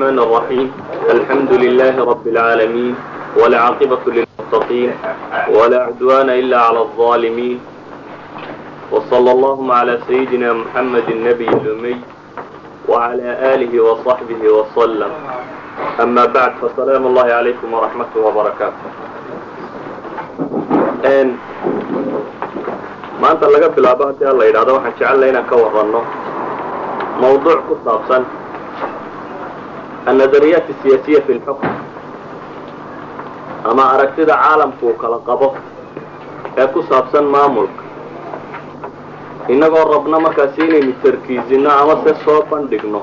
[0.00, 0.72] الرحمن الرحيم
[1.10, 2.94] الحمد لله رب العالمين
[3.40, 4.90] والعاقبة للمتقين
[5.56, 7.60] ولا عدوان إلا على الظالمين
[8.92, 11.96] وصلى اللهم على سيدنا محمد النبي الأمي
[12.88, 15.12] وعلى آله وصحبه وسلم
[16.00, 18.86] أما بعد فسلام الله عليكم ورحمته وبركاته
[23.20, 26.00] maanta laga bilaabo haddii alla yidhahdo waxaan jecellay inaan ka waranno
[27.22, 28.22] mawduuc ku saabsan
[30.09, 31.67] annadariyaat asiyaasiya fi lxukm
[33.69, 35.47] ama aragtida caalamku uu kala qabo
[36.57, 37.83] ee ku saabsan maamulka
[39.53, 43.01] innagoo rabno markaasi inaynu tarkiisinno ama se soo bandhigno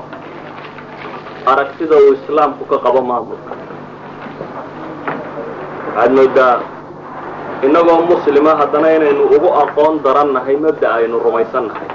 [1.51, 3.51] aragtida uu islaamku ka qabo maamulka
[5.95, 6.55] waxaad moodaa
[7.65, 11.89] innagoo muslima haddana inaynu ugu aqoon darannahay mabda aynu rumaysannahay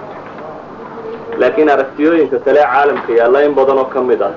[1.40, 4.32] laakiin aragtiyooyinka kale ee caalamka yaalla in badan oo ka mid ah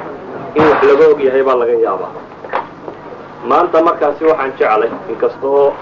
[0.56, 2.12] in wax laga og yahay baa laga yaabaa.
[3.50, 5.74] Maanta markaasi waxaan jeclay inkastoo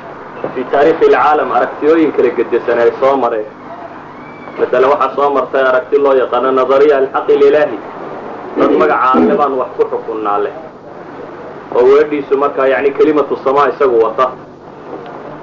[0.55, 3.45] fii taariikhi ilcaalam aragtiyooyin kala gedesan ay soo mareen.
[4.59, 7.77] Masale waxaa soo martay aragti loo yaqaano nadariya alxaqi ililaahi
[8.59, 10.53] dad magaca baan wax ku xukunnaa leh.
[11.75, 14.31] Oo weedhiisu markaa yacni kelimatu samaa isagu wata.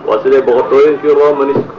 [0.06, 1.74] Waa siday boqortooyinkii romanisku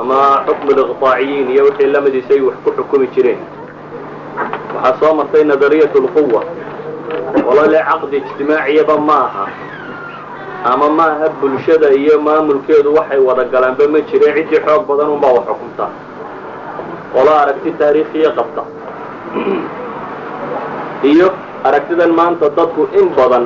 [0.00, 3.40] ama xukmu liqtaaciyiin iyo wixii lamadiisa ay wax ku xukumi jireen
[4.74, 6.40] waxaa soo martay nadariyat lquwa
[7.46, 9.44] walole caqdi ijtimaaciyaba ma aha
[10.72, 15.32] ama ma aha bulshada iyo maamulkeedu waxay wada galaanba ma jire ciddii xoog badan unbaa
[15.36, 15.90] wax xukuntaa
[17.14, 18.62] qolo aragti taariikhiya qabta.
[21.10, 21.28] Iyo
[21.64, 23.44] aragtidan maanta dadku in badan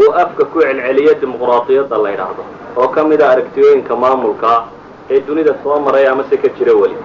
[0.00, 2.42] uu afka ku celceliya dimuqraadiyadda la ydhaahdo
[2.80, 4.52] oo ka mid a aragtiyooyinka maamulka
[5.10, 6.96] ee dunida soo maray ama se ka jira weli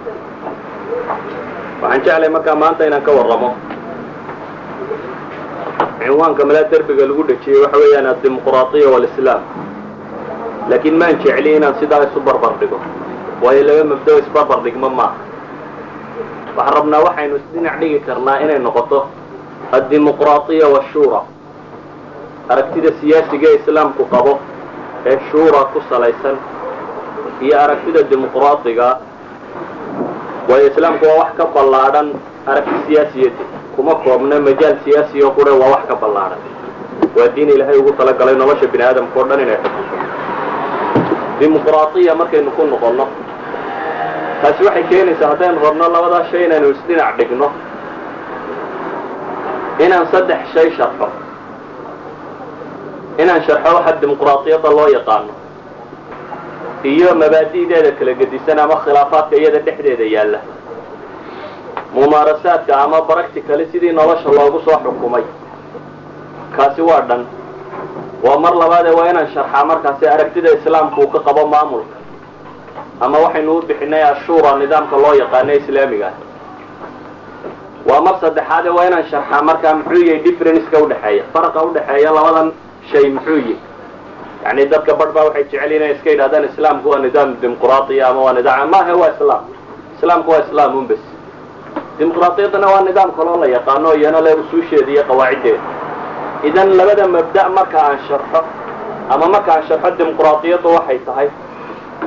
[1.82, 3.50] waxaan jeclay markaa maanta inaan ka warramo.
[6.00, 9.42] Cinwaanka malaa derbiga lagu dhejiyey waxa weeyaan addimuqraadiya waalislaam
[10.70, 12.80] laakiin maan jecli inaan sidaa isu barbar dhigo
[13.44, 15.18] waayo laba mabdao isbarbar dhigmo maaha
[16.58, 19.00] waxaan rabnaa waxaynu isdhinac dhigi karnaa inay noqoto
[19.78, 21.20] addimuqraadiya waashuura
[22.50, 24.34] aragtida siyaasiga ee islaamku qabo
[25.10, 26.38] ee shuura ku salaysan
[27.42, 28.88] iyo aragtida dimuqraadiga
[30.50, 32.08] waayo islaamku waa wax ka ballaadhan
[32.50, 33.44] aragti siyaasiyadi
[33.76, 36.42] kuma koobna majaal siyaasi oo qure waa wax ka ballaadhan
[37.18, 39.96] waa diin ilaahay ugu talagalay nolosha bini aadamka o dhan inay xukunto
[41.40, 43.06] dimuqraadiya markaynu ku noqonno
[44.42, 47.48] taasi waxay keenaysaa haddaynu rabno labadaa shay inaynu isdhinac dhigno
[49.86, 51.08] inaan saddex shay sharxo
[53.22, 55.34] inaan sharxo waxa dimuqraadiyadda loo yaqaano
[56.94, 60.40] iyo mabaadi'deeda kala gedisan ama khilaafaadka iyada dhexdeeda yaalla.
[61.96, 65.24] Mumaarasaadka ama baracticali sidii nolosha loogu soo xukumay.
[66.58, 67.24] Kaasi waa dhan.
[68.24, 71.96] Waa mar labaadee waa inaan sharxaa markaasi aragtida islaamku uu ka qabo maamulka.
[73.02, 76.10] Ama waxaynu u bixinay ashuura nidaamka loo yaqaano islaamiga.
[77.90, 82.48] Waa mar saddexaadee waa inaan sharxaa markaa muxuu yahay differenceka udhexeeya faraqa udhexeeya labadan
[82.92, 83.56] shay muxuu yihi
[84.46, 88.34] yani dadka barh baa waxay jecel inay iska yidhahdaan islaamku waa nidaam dimuqraadiya ama waa
[88.38, 89.44] nidaam maaha waa islaam.
[89.98, 91.04] Islaamku waa islaam un bes.
[92.00, 95.60] Dimuqraadiyaddana waa nidaam kaloo la yaqaano iyana le usuusheeda iyo qawaaciddeeda.
[96.48, 98.40] Idan labada mabda marka aan sharxo
[99.14, 101.30] ama marka aan sharxo dimuqraadiyaddu waxay tahay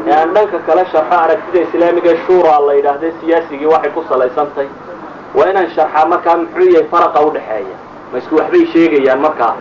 [0.08, 4.68] ee aan dhanka kale sharxo aragtida islaamiga shura la yidhaahda siyaasigii waxay ku salaysantahay
[5.36, 7.76] waa inaan sharxaa markaa muxuu yahay faraqa udhexeeya
[8.12, 9.52] ma isku waxbay sheegayaan markaa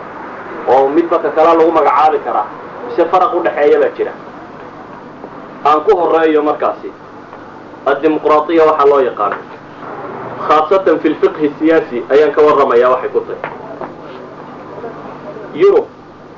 [0.68, 2.48] oo midba ka kala lagu magacaabi karaa
[2.88, 4.12] mise faraq udhexeeya baa jira.
[5.66, 6.90] Aan ku horeeyo markaasi
[7.92, 9.38] addimuqraadiya waxaa loo yaqaano
[10.48, 13.42] khaasatan fi lfiqhi siyaasi ayaan ka warramayaa waxay ku tahay.
[15.62, 15.86] Yurub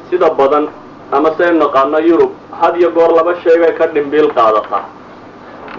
[0.09, 0.66] sida badan
[1.12, 2.31] ama saynu naqaano yurub
[2.62, 4.84] had iyo goor laba shay bay ka dhimbiil qaadataa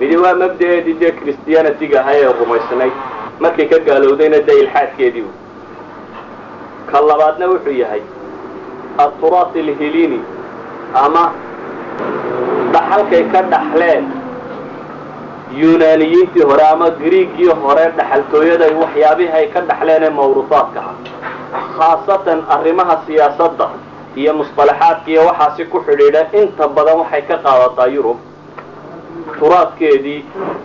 [0.01, 2.93] midi waa mabda'eedii dee christianitiga ahaa ee rumaysnayd
[3.41, 5.27] markay ka gaalowdayna dee ilxaadkeedii
[6.91, 8.03] ka labaadna wuxuu yahay
[9.05, 10.21] aturaat alhilini
[11.05, 11.25] ama
[12.75, 14.05] dhaxalkay ka dhaxleen
[15.63, 20.95] yunaaniyiintii hore ama griigii hore dhaxaltooyada waxyaabihii ay ka dhaxleen ee mawruusaadka ah
[21.79, 23.69] khaasatan arrimaha siyaasadda
[24.21, 28.19] iyo musطalaxaadka iyo waxaasi ku xidhiidha inta badan waxay ka qaadataa yurub
[29.39, 30.21] turaadkeedii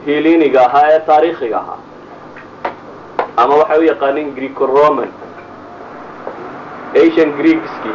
[0.05, 1.79] hiliniga ahaa ee taariikhiga ahaa
[3.43, 5.09] ama waxay u yaqaaneen greco roman
[7.03, 7.91] asian greekski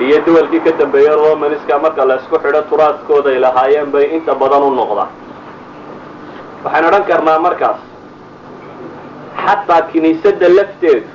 [0.00, 4.62] iyo duwalkii ka dambeeyey romanska marka la isku xidho turaadkooda ay lahaayeen bay inta badan
[4.62, 5.10] u noqdaan
[6.64, 7.80] waxaan odhan karnaa markaas
[9.44, 11.08] xataa kiniisadda lafteedu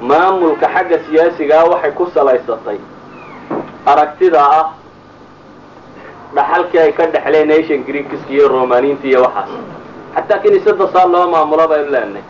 [0.00, 2.78] maamulka xagga siyaasigaa waxay ku salaysatay.
[3.86, 4.66] Aragtida ah
[6.34, 9.50] dhaxalkii ay ka dhexleen asian greekiska iyo romaniinta iyo waxaas.
[10.14, 12.24] Xataa kiniisada saa loo maamulo baynu leenahay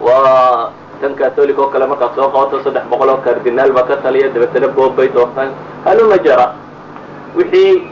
[0.00, 0.70] waa
[1.00, 4.68] tan catholic oo kale markaad soo qabato saddex boqol oo cardinaal baa ka taliya dabeetana
[4.68, 5.50] boob bay doortaan
[5.84, 6.46] haluma jara.
[7.36, 7.82] Wixii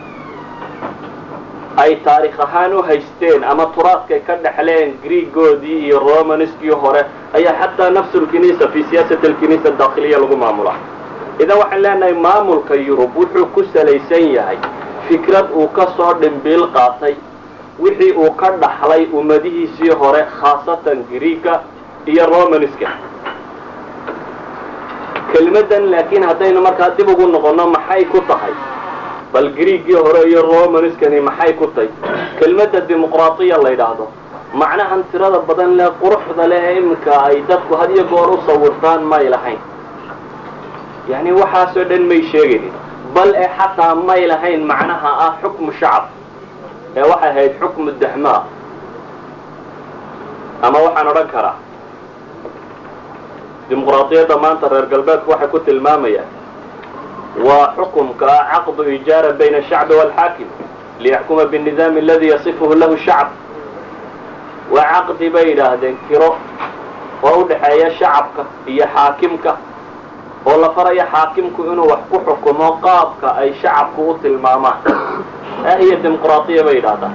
[1.76, 7.02] ay taarikh ahaan u haysteen ama turaadkay ka dhexleen greegoodii iyo romanskii hore
[7.34, 10.74] ayaa xataa nafsu lkiniisa fi siyaasat alkiniisa dakhiliya lagu maamula
[11.40, 14.58] idan waxaan leenahay maamulka yurub wuxuu ku salaysan yahay
[15.08, 17.14] fikrad uu ka soo dhimbiil qaatay.
[17.80, 21.60] Wixii uu ka dhaxlay ummadihiisii hore khaasatan greega
[22.06, 22.88] iyo romanska
[25.32, 28.52] kelmadan laakiin haddaynu markaa dib ugu noqonno maxay ku tahay?
[29.32, 31.88] Bal greegii hore iyo romanskani maxay ku tahay?
[32.38, 34.06] Kelmadda dimuqraatiya la yidhaahdo
[34.60, 39.00] macnahan tirada badan leh quruxda leh ee iminka ay dadku had iyo goor u sawirtaan
[39.12, 39.60] may lahayn.
[41.08, 42.72] Yacni waxaasoo dhan may sheegaynin
[43.14, 46.04] bal ee xataa may lahayn macnaha ah xukmu shacab
[46.96, 48.40] ee waxay ahayd xukmu daxmaa
[50.66, 51.56] ama waxaan odhan karaa
[53.72, 56.28] dimuqraadiyadda maanta reer galbeedku waxay ku tilmaamayaan
[57.40, 60.48] waa xukumka ah caqdu ijaara bayna ashacbi waalxaakim
[61.00, 63.32] liyaxkuma binnidaami aladi yasifuhu lahu shacb
[64.76, 66.36] waa caqdi bay yidhaahdeen kiro
[67.22, 69.56] oo u dhexeeya shacabka iyo xaakimka
[70.46, 74.78] oo la faraya xaakimku inuu wax ku xukumo qaabka ay shacabku u tilmaamaan.
[75.68, 77.14] Ah iyo dimuqraadiya bay yidhahdaan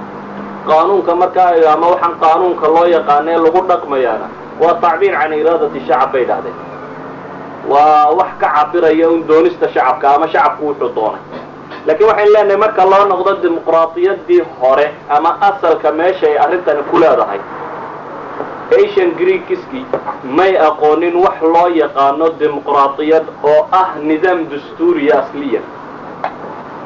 [0.66, 4.26] qaanuunka markaa ama waxaan qaanuunka loo yaqaana ee lagu dhaqmayaana
[4.60, 6.56] waa tacbiir can iraadati shacab bay yidhahdeen
[7.68, 11.20] waa wax ka cabiraya un doonista shacabka ama shacabku wuxuu doonay.
[11.86, 17.40] Laakiin waxayn leenahay marka loo noqdo dimuqraadiyadii hore ama asalka meesha ay arrintani ku leedahay
[18.78, 19.80] asian greekiski
[20.38, 25.60] may aqoonin wax loo yaqaano dimuqraadiyad oo ah nidaam dastuuriya asliya.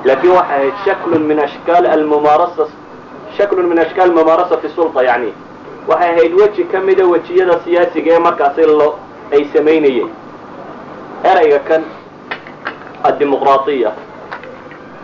[0.04, 2.64] Laakiin waxay ahayd shaklun min ashkaal almumaarasa
[3.38, 5.32] shaklun min ashkaal mumaarasati sulta yani
[5.88, 8.94] waxay ahayd weji ka mida wejiyada siyaasiga ee markaasi loo
[9.32, 10.10] ay samaynayeen
[11.30, 11.82] erayga kan
[13.08, 13.90] addimuqraadiya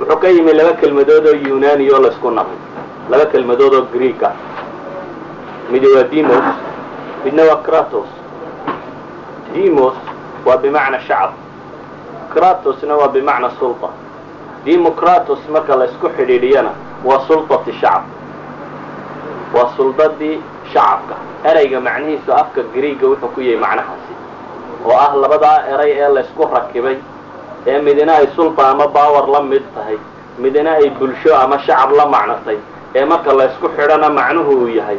[0.01, 2.59] wuxuu ka yimi laba kelmadood oo yunani oo laysku naqay
[3.11, 4.33] laba kelmadood oo greek ah
[5.71, 6.45] midi waa demos
[7.25, 8.09] midna waa kratos.
[9.55, 9.95] Demos
[10.47, 11.31] waa bimacna shacab.
[12.33, 13.89] Kratosna waa bimacna sulta.
[14.65, 16.71] Democratos marka laysku xidhiidhiyana
[17.05, 18.03] waa sultati shacab.
[19.55, 20.41] Waa suldadii
[20.73, 21.15] shacabka.
[21.45, 24.15] Erayga macnihiisu afka greega wuxuu ku yahay macnahaasi.
[24.87, 26.97] Oo ah labadaa eray ee laysku rakibay.
[27.67, 29.99] Ee midina ay sulta ama baawer la mid tahay
[30.39, 32.59] midina ay bulsho ama shacab la macnatay
[32.95, 34.99] ee marka laysku xidhana macnuhu uu yahay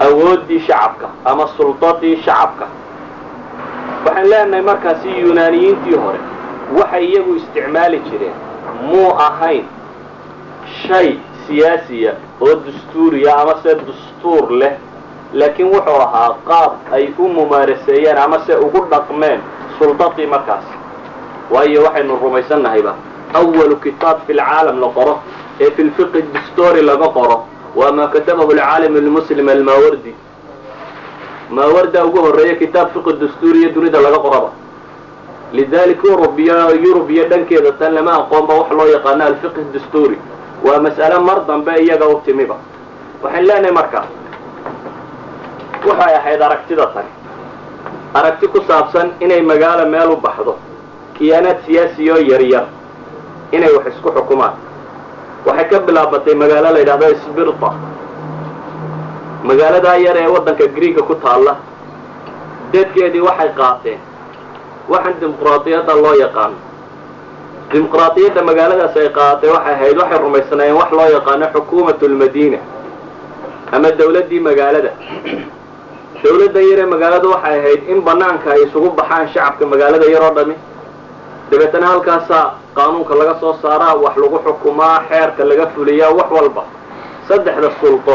[0.00, 2.66] awooddii shacabka ama suldadii shacabka.
[4.04, 6.20] Waxaan leenahay markaasi yunaaniyiintii hore
[6.78, 8.34] waxay iyagu isticmaali jireen.
[8.88, 9.64] Muu ahayn
[10.88, 11.08] shay
[11.46, 13.54] siyaasiya oo dastuuriya ama
[14.16, 14.72] dastuur leh
[15.32, 19.40] laakiin wuxuu ahaa qaab ay u mumaaraseeyeen ama se ugu dhaqmeen
[19.78, 20.64] suldadii markaas.
[21.50, 22.94] Waayo waxaynu rumaysannahayba
[23.34, 25.18] awalu kitaab fi lcaalam la qoro
[25.60, 27.44] ee fi lfiqi dastory laga qoro.
[27.76, 30.14] Waa maa katabahu alcaalim lmuslim almaawardi
[31.50, 34.50] maawarda ugu horreeya kitaab fiqi dastuuriya dunida laga qoraba
[35.52, 40.18] lidalik yurub iyo yurub iyo dhankeeda tan lama aqoonba wax loo yaqaano alfiqh dastuuri
[40.64, 42.56] waa mas'ale mar dambe iyaga u timiba
[43.22, 44.00] waxaan leenahay marka
[45.88, 47.10] waxay ahayd aragtida tani.
[48.14, 50.54] Aragti ku saabsan inay magaalo meel u baxdo
[51.18, 52.66] kiyaanaad siyaasiyo yaryar
[53.52, 54.54] inay wax isku xukumaan.
[55.46, 57.70] Waxay ka bilaabatay magaalo la yidhahdo sbirta
[59.48, 61.56] magaaladaa yar ee waddanka greega ku taalla
[62.72, 64.00] dadkeedii waxay qaateen
[64.88, 66.56] waxaan dimuqraadiyadda loo yaqaano
[67.72, 72.58] dimuqraadiyadda magaaladaas ay qaadatay waxay ahayd waxay rumaysnaayeen wax loo yaqaano xukuumat lmadiina
[73.72, 74.90] ama dawladdii magaalada.
[76.22, 80.34] Dawladda yar ee magaaladu waxay ahayd in banaanka ay isugu baxaan shacabka magaalada yar oo
[80.38, 80.54] dhami.
[81.50, 82.44] Dabeetana halkaasaa
[82.76, 86.62] qaanuunka laga soo saaraa wax lagu xukumaa xeerka laga fuliyaa wax walba.
[87.28, 88.14] Saddexda suldo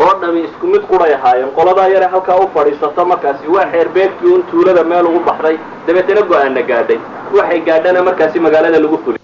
[0.00, 4.42] oo dhami isku mid quray ahaayeen qoladaa yare halkaa u fadhiisato markaasi waa xeerbeegtii un
[4.50, 5.56] tuulada meel ugu baxday.
[5.86, 6.98] Dabeetana go'aana gaadhay.
[7.34, 9.18] Waxay gaadhana markaasi magaalada lagu fuliy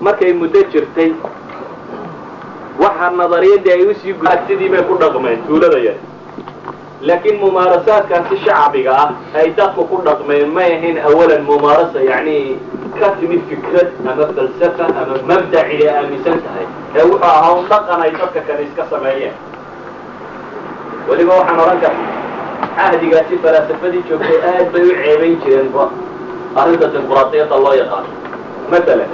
[0.00, 1.12] markay muddo jirtay
[3.02, 4.14] waxaa nadariyadii ay u sii
[4.46, 6.00] sidii bay ku dhaqmeen tuulada yare
[7.00, 12.58] laakiin mumaarasaadkaasi shacbiga ah ay dadku ku dhaqmeen may ahayn awalan mumaarasa yacni
[13.00, 16.66] ka timid fikrad ama falsafa ama mabdac inay aaminsan tahay.
[16.94, 19.34] Ee wuxuu ahaa un dhaqan ay dadka kale iska sameeyeen.
[21.08, 21.96] Weliba waxaan odhan kara
[22.76, 25.90] cahdigaasi falaasafadii joogtay aad bay u ceebayn jireenba
[26.54, 28.10] arrinta dimuqraadiyadda loo yaqaano
[28.70, 29.10] matalan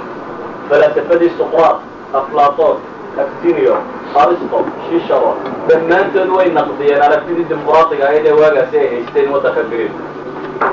[0.69, 1.77] falaasafadii suqraat
[2.13, 2.77] aflaton
[3.23, 3.75] actinio
[4.21, 4.57] aristo
[4.89, 5.31] shisharo
[5.69, 9.91] dhammaantood way naqdiyeen aragtidii dimuqraadiga ahayd ee waagaasi ay haysteen waddanka greeg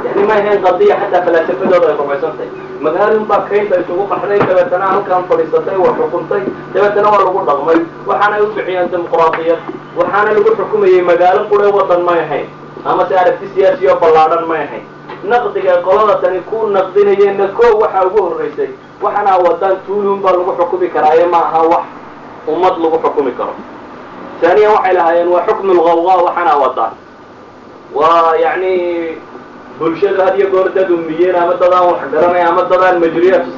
[0.06, 2.48] yani ma ahayn qadiya xataa falaasafadooda ay rumaysantahay
[2.86, 6.42] magaalin baa kaynta isugu qaxday dabeetana halkan fadhiisatay waa xukuntay.
[6.74, 9.60] Dabeetana waa lagu dhaqmay waxaanay u bixiyeen dimuqraadiyad
[9.98, 12.46] waxaana lagu xukumayey magaalo qure waddan may ahayn
[12.90, 14.84] ama se aragti siyaasi ballaadhan may ahayn.
[15.30, 18.70] Naqdiga qolada tani ku naqdinayeenna koo waxaa ugu horraysay.
[19.02, 21.84] Waxaana wadaan tuulun baa lagu xukumi karaaye ma aha wax
[22.48, 23.54] ummad lagu xukumi karo.
[24.40, 26.94] Taaniyan waxay lahaayeen waa xukmu lqawqa waxaana wadaan
[27.94, 28.72] waa yani
[29.78, 33.00] bulshadu had iyo goor dad umiyeen ama dad aan wax garanay ama dad aan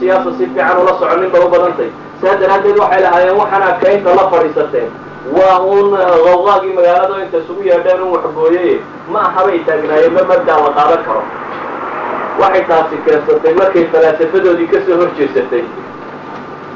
[0.01, 1.91] siyaasa si fiican ula soconin ba u badantay.
[2.23, 4.91] Saa daraaddeed waxay lahaayeen waxaana kaynta la fadhiisateen.
[5.37, 5.91] Waa uun
[6.27, 8.81] qawqaagii magaalada inta isugu yeedheen un waxgooyay
[9.13, 11.23] ma ahabay taagnaayeen ma mabdaa la qaadan karo.
[12.41, 15.65] Waxay taasi keensatay markay falaasafadoodii ka soo hor jeesatay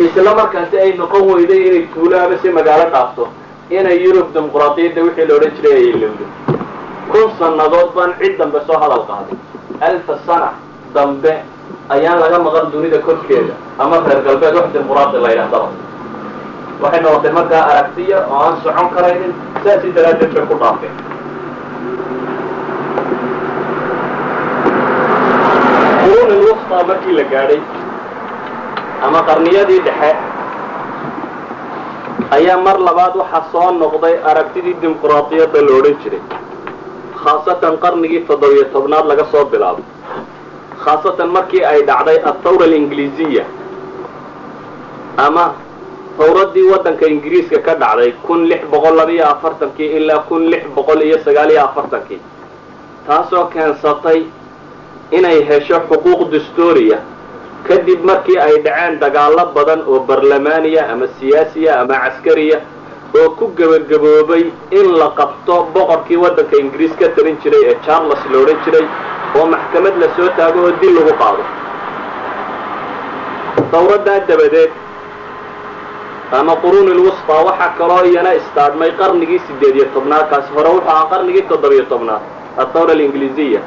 [0.01, 3.29] isla markaasi ay noqon weyday inay tuulo ama si magaalo dhaafto
[3.71, 6.25] inay yurub dimuqraadiyadda wixii la odhan jiray ay ilowdo
[7.13, 9.37] kun sannadood baan cid dambe soo hadal qaaday.
[9.81, 10.51] Alfa sana
[10.95, 11.33] dambe
[11.89, 15.69] ayaan laga maqan dunida korkeeda ama reer galbeed wax dimuqraadi la yidhahdaba
[16.83, 19.33] waxay noqotay markaa aragtiya oo aan socon karaynin
[19.65, 20.97] saasi daraaddeed bay ku dhaafeen.
[26.87, 27.61] Markii la gaadhay
[29.07, 30.11] ama qarniyadii dhexe
[32.37, 36.23] ayaa mar labaad waxaa soo noqday aragtidii dimuqraadiyadda la odhan jiray.
[37.23, 39.83] Khaasatan qarnigii toddobiyo tobnaad laga soo bilaabo.
[40.85, 43.45] Khaasatan markii ay dhacday athawra alingiliisiya
[45.27, 45.45] ama
[46.19, 51.19] hawraddii waddanka ingiriiska ka dhacday kun lix boqol labiyo afartankii ilaa kun lix boqol iyo
[51.25, 52.21] sagaaliyo afartankii
[53.07, 54.21] taasoo keensatay
[55.11, 56.99] inay hesho xuquuq dastuuriya
[57.69, 62.59] kadib markii ay dhaceen dagaallo badan oo barlamaaniya ama siyaasiya ama caskariya
[63.19, 64.45] oo ku gebagaboobay
[64.79, 68.87] in la qabto boqorkii waddanka ingiriis ka talin jiray ee charles la odhan jiray
[69.39, 71.45] oo maxkamad la soo taago oo dil lagu qaado.
[73.73, 74.71] Dawraddaa dabadeed
[76.39, 81.07] ama quruuni lwusfa waxaa kaloo iyana istaadhmay qarnigii sideed iyo tobnaad kaasi hore wuxuu ahaa
[81.13, 82.23] qarnigii toddobiyo tobnaad
[82.63, 83.61] athawra alingiliisiya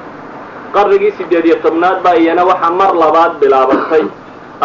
[0.75, 4.03] qarnigii sideed iyo tobnaad baa iyana waxaa mar labaad bilaabatay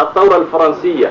[0.02, 1.10] athawra alfaransiya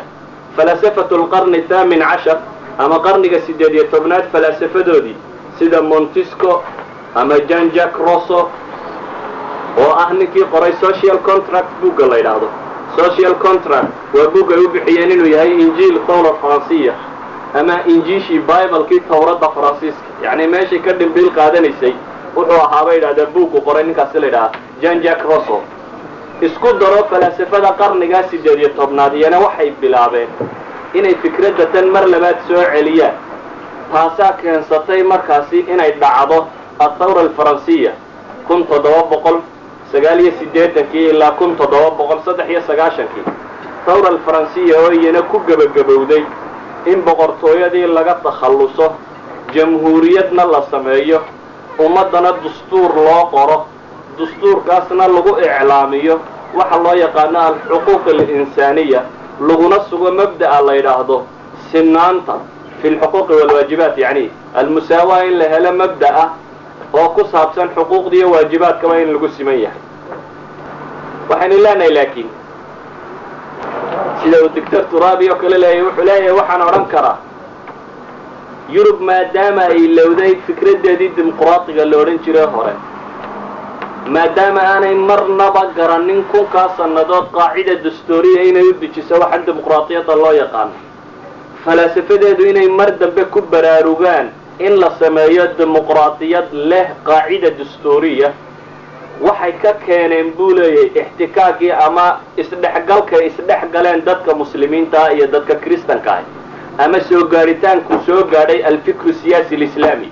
[0.56, 2.38] falasafatu lqarni thaamin cashar
[2.78, 5.16] ama qarniga sideed iyo tobnaad falaasafadoodii
[5.60, 6.64] sida montisco
[7.16, 8.40] ama jan jack rosso
[9.84, 12.50] oo ah ninkii qoray social contract bugga la yidhaahdo.
[12.98, 16.94] Social contract waa bug ay u bixiyeen inuu yahay injiil thawra faransiya
[17.60, 20.08] ama injiishii biblekii tawradda faransiiska.
[20.24, 21.94] Yacni meeshay ka dhimbiil qaadanaysay
[22.36, 25.62] wuxuu ahaa bay yidhahdaa buuggu qoray ninkaasi la yidhahaa jan jack rosso
[26.42, 30.30] isku daro falaasafada qarnigaa sideed iyo tobnaad iyana waxay bilaabeen
[30.94, 33.16] inay fikradda tan mar labaad soo celiyaan
[33.94, 36.48] taasaa keensatay markaasi inay dhacdo
[36.80, 37.92] athawra alfaransiya
[38.48, 39.38] kun toddoba boqol
[39.92, 43.24] sagaal iyo siddeetankii ilaa kun toddoba boqol saddex iyo sagaashankii
[43.86, 46.24] thawra alfaransiya oo iyana ku gebagabowday
[46.86, 48.88] in boqortooyadii laga takhalluso
[49.54, 51.20] jamhuuriyadna la sameeyo
[51.86, 53.58] ummaddana dastuur loo qoro
[54.20, 56.16] dastuurkaasna lagu iclaamiyo
[56.58, 59.02] waxa loo yaqaano alxuquuq alinsaaniya
[59.48, 61.18] laguna sugo mabda'a la yidhaahdo
[61.72, 62.36] sinaanta
[62.82, 66.26] fi lxuquuqi walwaajibaat yacni almusaawaa in la helo mabda'a
[67.00, 69.82] oo ku saabsan xuquuqda iyo waajibaadkaba in lagu siman yahay.
[71.30, 72.30] Waxaynu leenahay laakiin
[74.24, 77.18] sida uu doctor turabi oo kale leeyahy wuxuu leeyahay waxaan odhan karaa
[78.76, 82.74] yurub maadaama ay lowday fikraddeedii dimuqraadiga la odhan jiray hore
[84.08, 90.74] maadaama aanay marnaba garanin kunkaa sannadood qaacida dastuuriya inay u dejiso waxaan dimuqraadiyadda loo yaqaano
[91.66, 94.30] falaasafadeedu inay mar dambe ku baraarugaan
[94.60, 98.32] in la sameeyo dimuqraadiyad leh qaacida dastuuriya
[99.28, 102.06] waxay ka keeneen buu leeyahay ixtikaakii ama
[102.38, 106.24] isdhexgalkay isdhex galeen dadka muslimiintaa iyo dadka kristanka ah
[106.86, 110.10] ama soo gaadhitaanku soo gaadhay alfikru siyaasi alislaami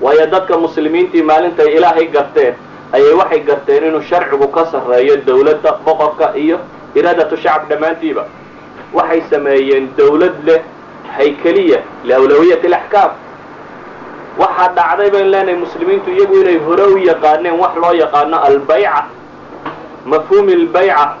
[0.00, 2.54] waayo dadka muslimiintii maalintay ilaahay garteen
[2.92, 6.58] ayay waxay garteen inuu sharcigu ka sarreeyo dawladda boqorka iyo
[6.94, 8.24] iraadatu shacab dhammaantiiba.
[8.94, 10.60] Waxay sameeyeen dawlad leh
[11.16, 13.10] haykeliya liawlawiyati alaxkaam.
[14.38, 19.04] Waxaa dhacday baynu leenahay muslimiintu iyagu inay hore u yaqaaneen wax loo yaqaano albayca.
[20.06, 21.14] Mafhuumi albayca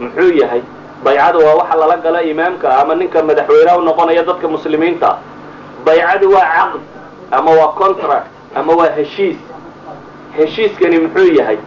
[0.00, 0.62] muxuu yahay?
[1.04, 5.18] Baycadu waa waxa lala gala imaamka ama ninka madaxweyneha u noqonaya dadka muslimiinta.
[5.84, 6.80] Baycadu waa caqd
[7.32, 9.36] ama waa contract ama waa heshiis
[10.36, 11.58] heshiiskani muxuu yahay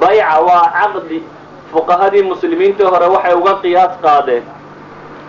[0.00, 1.22] bayca waa caqdi.
[1.72, 4.42] Fuqahadii muslimiintii hore waxay uga qiyaas qaadeen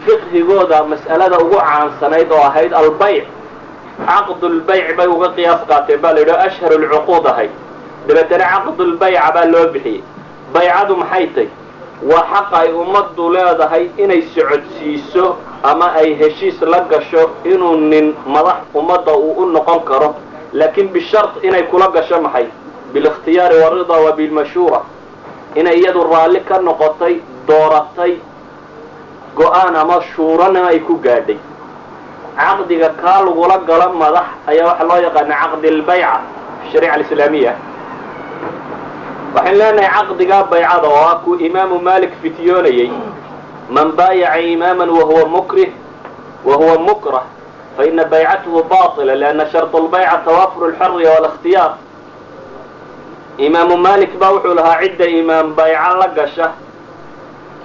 [0.05, 3.25] fiqhigooda mas'alada ugu caansanayd oo ahayd albayc.
[4.07, 7.51] Caqdulbayc bay uga qiyaas qaateen baa la yidhi ashhar lcuquud ahayd
[8.07, 10.03] dabeetana caqdulbayca baa loo bixiyey.
[10.53, 11.47] Baycadu maxay tay
[12.09, 18.59] waa xaq ay ummaddu leedahay inay socodsiiso ama ay heshiis la gasho inuu nin madax
[18.75, 20.15] ummadda uu u noqon karo.
[20.53, 22.47] Laakiin bishart inay kula gasho maxay
[22.92, 24.80] bilikhtiyaari warida wa bilmashuura
[25.54, 28.12] inay iyadu raalli ka noqotay dooratay
[29.36, 31.38] go-aan ama shuurana ay ku gaadhay
[32.36, 36.12] caqdiga kaa lagula galo madax ayaa waxaa loo yaqaana caqdi albayca
[36.62, 37.52] fi shariica alislaamiya
[39.34, 42.90] waxaynu leenahay caqdigaa baycada oo ah kuu imaamu malik fityoonayey
[43.70, 45.70] man baayaca imaaman wahuwa mukrih
[46.44, 47.24] wahuwa mukrah
[47.76, 51.72] faina baycatuhu baطila lianna sharط lbayca tawafur اlxuriya wاlاkhtiyaar
[53.37, 56.47] imaamu malik baa wuxuu lahaa cidda imaam bayco la gasha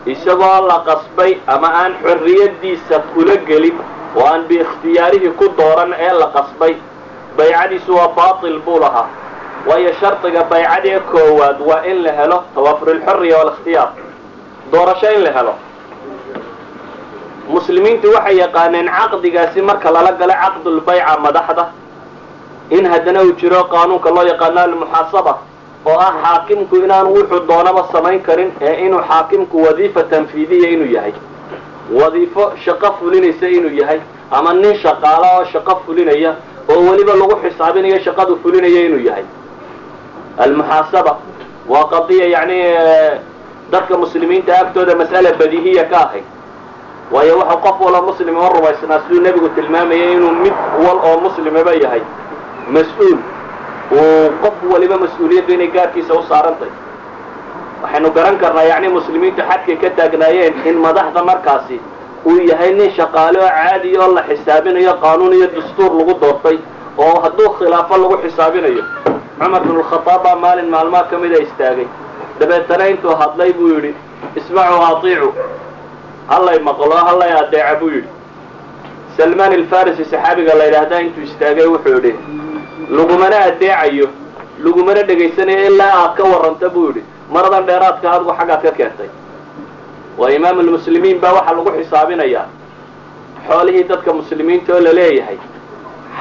[0.07, 3.77] isagoo la qasbay ama aan xorriyadiisa kula gelin
[4.17, 6.75] oo aan biikhtiyaarihii ku dooran ee la qasbay
[7.37, 9.07] baycadiisu waa baatil buu lahaa.
[9.67, 13.89] Waayo shardiga baycadee koowaad waa in la helo tawafur alxuriya wاlاkhtiyaar
[14.73, 15.55] doorasho in la helo.
[17.49, 21.65] Muslimiintu waxay yaqaaneen caqdigaasi marka lala galo caqdulbayca madaxda
[22.71, 25.33] in haddana uu jiro qaanuunka loo yaqaano almuxaasaba
[25.89, 31.13] oo ah xaakimku inaanu wuxuu doonaba samayn karin ee inuu xaakimku wadiifa tanfiidiya inuu yahay.
[32.01, 36.31] Wadiifo shaqo fulinaysa inuu yahay ama nin shaqaala oo shaqo fulinaya
[36.73, 39.25] oo weliba lagu xisaabinayo shaqadu fulinaya inuu yahay.
[40.39, 41.13] Almuxaasaba
[41.69, 42.59] waa qadiya yacni
[43.73, 46.25] dadka muslimiinta agtooda mas'ala badiihiya ka ahayd
[47.13, 50.53] waayo waxa qof walo muslima ma rumaysnaa siduu nebigu tilmaamayay inuu mid
[50.85, 52.03] wal oo muslimaba yahay.
[52.75, 53.19] Mas'uul
[53.93, 56.69] uu qof waliba mas'uuliyaddu inay gaarkiisa u saarantay.
[57.83, 61.77] Waxaynu garan karnaa yacni muslimiintu xadkay ka taagnaayeen in madaxda markaasi
[62.27, 66.59] uu yahay nin shaqaale oo caadiya oo la xisaabinayo qaanuun iyo dastuur lagu doortay
[66.99, 68.83] oo hadduu khilaafo lagu xisaabinayo.
[69.39, 71.87] Cumar bin alkhadaab baa maalin maalmaha ka mida istaagay.
[72.41, 73.95] Dabeetana intuu hadlay buu yidhi
[74.39, 75.29] ismacuu atiicu
[76.31, 78.09] hallay maqlo hallay adeeca buu yidhi.
[79.17, 82.13] Salmaan alfarisi saxaabiga la yidhaahdaa intuu istaagay wuxuu yidhi
[82.91, 84.09] lagumana adeecayo
[84.65, 87.03] lagumana dhegaysanayo ilaa aad ka warranta buu yidhi.
[87.33, 89.09] Maradan dheeraadka adigu xaggaad ka keentay.
[90.19, 92.47] Waa imaam almuslimiin baa waxaa lagu xisaabinayaa
[93.49, 95.39] xoolihii dadka muslimiinta oo la leeyahay.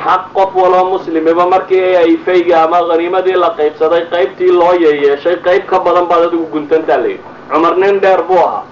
[0.04, 5.64] Xaq qof waloo muslimiba markii ay fayga ama haniimadii la qaybsaday qaybtii loo yeyeeshay qayb
[5.66, 7.24] ka badan baad adigu guntantaa la yidhi.
[7.52, 8.64] Cumar nin dheer buu ahaa.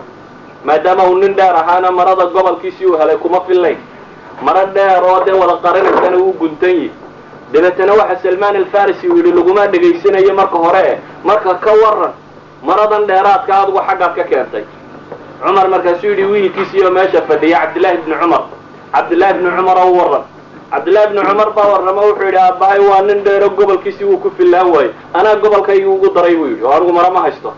[0.65, 3.77] Maadaama uu nin dheer ahaana marada gobolkiisii uu helay kuma fillayn
[4.43, 6.91] maro dheer oo dee wada qaranaysana uu guntan yihi
[7.53, 12.13] dabeetana waxa salmaan alfarisi uu yidhi laguma dhegaysanayo marka hore eh marka ka waran
[12.63, 14.63] maradan dheeraadka adigu xaggaad ka keentay.
[15.45, 18.41] Cumar markaasuu yidhi wiilkiisiioo meesha fadhiya cabdillaahi bni cumar.
[18.93, 20.23] Cabdillaahi bni cumar oo u warran.
[20.71, 24.71] Cabdillaahi bni cumar baa warrama wuxuu yidhi aabbahay waa nin dheero gobolkiisii wuu ku fillaan
[24.73, 26.63] waayo anaa gobolkaygii ugu daray buu yidhi.
[26.63, 27.53] Oo anigu mara ma haysto.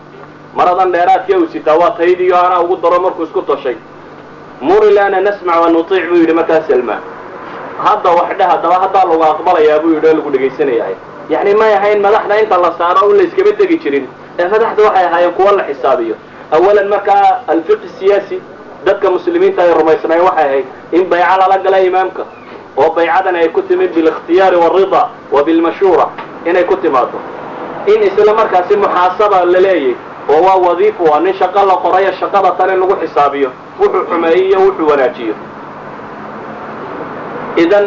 [0.55, 3.75] Maradan dheeraadka uu sitaa waa taydiyo anaa ugu daro markuu isku toshay
[4.61, 7.01] muri lana nasmac wa nutiic buu yidhi markaa salmaan
[7.85, 10.95] hadda wax dheh haddaba haddaa lagu aqbalayaa buu yidhi oo lagu dhegaysanayahay
[11.29, 14.05] yacni may ahayn madaxda inta la saaro un la iskaba tegi jirin.
[14.39, 16.15] Ee madaxda waxay ahaayeen kuwo la xisaabiyo.
[16.51, 18.37] Awalan markaa alfiqi siyaasi
[18.85, 22.23] dadka muslimiinta ay rumaysnaayeen waxay ahayd in bayco lala gala imaamka
[22.77, 26.05] oo baycadan ay ku timid bilikhtiyaari waalrida wa bilmashuura
[26.45, 27.19] inay ku timaado
[27.87, 29.95] in isla markaasi muxaasaba la leeyay
[30.29, 34.43] oo waa wadiifo waa nin shaqo la qorayo shaqada tan in lagu xisaabiyo wuxuu xumeeyo
[34.47, 35.35] iyo wuxuu wanaajiyo
[37.63, 37.85] idan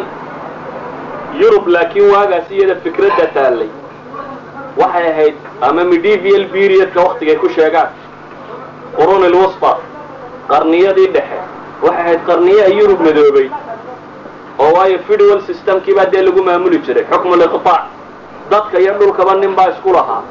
[1.41, 3.69] yurub laakiin waagaas iyada fikradda taallay
[4.81, 7.89] waxay ahayd ama medieval periodka waktigay ku sheegaan
[8.97, 9.71] qurun ilwusfa
[10.51, 11.39] qarniyadii dhexe
[11.85, 13.47] waxay ahayd qarniye ay yurub madoobay
[14.59, 17.83] oo waayo federal systemkii baa dee lagu maamuli jiray xukmu liqtaac
[18.51, 20.21] dadka iyo dhulkaba nin baa isku lahaa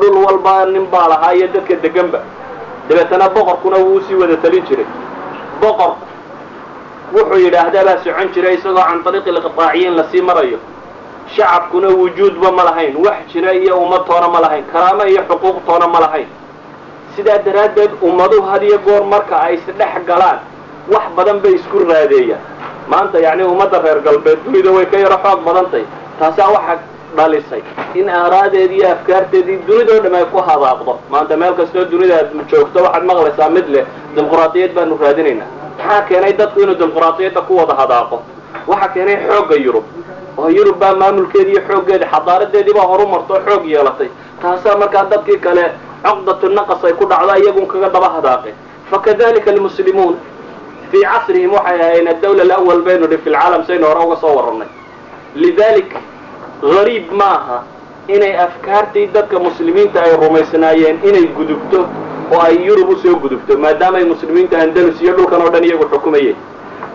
[0.00, 2.20] dhul walba nin baa lahaa iyo dadka deganba
[2.88, 4.86] dabeetana boqorkuna wuu u sii wada talin jiray.
[5.60, 6.06] Boqorku
[7.14, 10.58] wuxuu yidhaahdaa baa socon jiray isagoo can ariiqi liqtaaciyiin la sii marayo.
[11.34, 15.86] Shacabkuna wujuudba ma lahayn wax jira iyo ummad toona ma lahayn karaamo iyo xuquuq toona
[15.94, 16.28] ma lahayn.
[17.16, 20.38] Sidaa daraaddeed ummaduhu had iyo goor marka ay isdhex galaan
[20.92, 22.40] wax badan bay isku raadeeyaan.
[22.88, 25.84] Maanta yacni ummadda reer galbeed dunida way ka yaro xoog badantay.
[26.18, 26.78] Taasaa waxaa
[27.16, 27.62] dhalisay
[27.94, 32.78] in aaraadeedii iyo afkaarteedii dunidao dham ay ku hadaaqdo maanta meel kastoo dunida aad joogto
[32.84, 38.16] waxaad maqlaysaa mid leh dimuqraadiyad baanu raadinaynaa maxaa keenay dadku inuu dimuqraadiyadda ku wada hadaaqo.
[38.66, 39.84] Waxaa keenay xoogga yurub.
[40.38, 44.08] Oo yurub baa maamulkeedi iyo xooggeedi xadaaradeedii baa horu marto oo xoog yeelatay.
[44.42, 45.64] Taasaa markaa dadkii kale
[46.04, 48.54] cuqdatu naqas ay ku dhacdo iyagun kaga daba hadaaqeen
[48.90, 50.16] fakadalika almuslimuun
[50.90, 54.68] fii casrihim waxay ahayn adawla alawal baynu dhi fi lcaalam saynu hore uga soo warranay
[55.34, 55.90] lidalik
[56.62, 57.58] gariib ma aha
[58.08, 61.86] inay afkaartii dadka muslimiinta ay rumaysnaayeen inay gudubto
[62.32, 65.84] oo ay yurub u soo gudubto maadaama ay muslimiinta andalus iyo dhulkan oo dhan iyagu
[65.92, 66.36] xukumayeen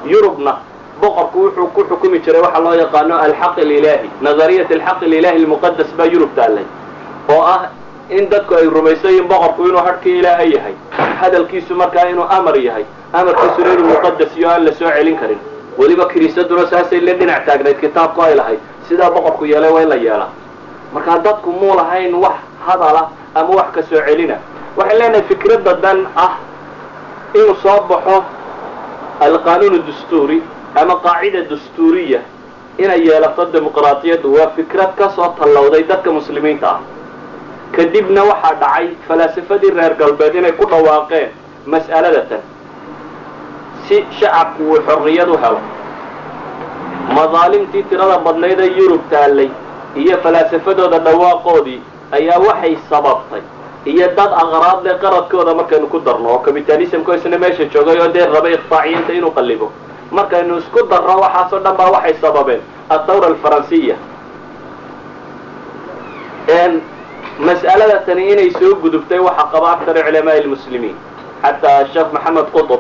[0.05, 0.53] yurubna
[1.01, 6.05] boqorku wuxuu ku xukumi jiray waxa loo yaqaano alxaq ililaahi nazariyat alxaq ililaahi almuqadas baa
[6.13, 6.63] yurub taallay
[7.29, 7.69] oo ah
[8.09, 10.73] in dadku ay rumaysayiin boqorku inuu hadhkii ilaahay yahay
[11.21, 15.39] hadalkiisu markaa inuu amar yahay amarkiisuna inuu muqadas iyo aan la soo celin karin.
[15.77, 19.95] Weliba kiniisaduna saasay la dhinac taagnayd kitaabku ay lahayd sidaa boqorku yeelay waa in la
[19.95, 20.29] yeelaa.
[20.93, 22.35] Markaa dadku muu lahayn wax
[22.67, 24.37] hadala ama wax ka soo celina
[24.77, 26.33] waxaan leenahay fikradda dan ah
[27.35, 28.17] inuu soo baxo
[29.27, 30.41] alqanuun dastuuri
[30.75, 32.19] ama qaacida dastuuriya
[32.77, 34.27] inay yeelato dimuqraatiyaddu.
[34.37, 36.79] Waa fikrad ka soo tallowday dadka muslimiinta ah.
[37.75, 41.29] Kadibna waxaa dhacay falaasafadii reer galbeed inay ku dhawaaqeen
[41.65, 42.41] mas'aladatan.
[43.87, 45.59] Si shacabku uu xorriyad u helo.
[47.15, 49.49] Madaalimtii tirada badnayd ee yurub taallay
[49.95, 51.79] iyo falaasafadooda dhawaaqoodii
[52.11, 53.41] ayaa waxay sababtay
[53.85, 58.25] iyo dad aqraad leh qaradkooda markaynu ku darno oo capitalismko isna meesha joogay oo dee
[58.25, 59.71] raba iqtaaciyiinta inuu qallibo
[60.11, 63.95] markaynu isku darno waxaasoo dhan baa waxay sababeen athawra alfaransiya.
[67.39, 70.95] Mas'alada tani inay soo gudubtay waxa qaba aktar culamaai lmuslimiin
[71.43, 72.79] xataa sheekh maxamed qutb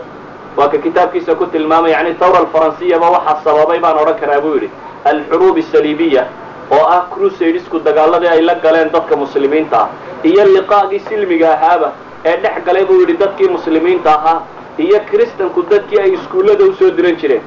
[0.57, 4.69] waa ka kitaabkiisa ku tilmaamay yani thawra alfaransiyaba waxaa sababay baan odhan karaa buu yidhi
[5.03, 6.23] alxuruub asaliibiya
[6.71, 9.89] oo ah crusadesku dagaaladii ay la galeen dadka muslimiinta ah
[10.23, 11.91] iyo liqaagii silmiga ahaaba
[12.25, 14.41] ee dhex galay buu yidhi dadkii muslimiinta ahaa
[14.77, 17.41] iyo kristanku dadkii ay iskuullada u soo diran jireen.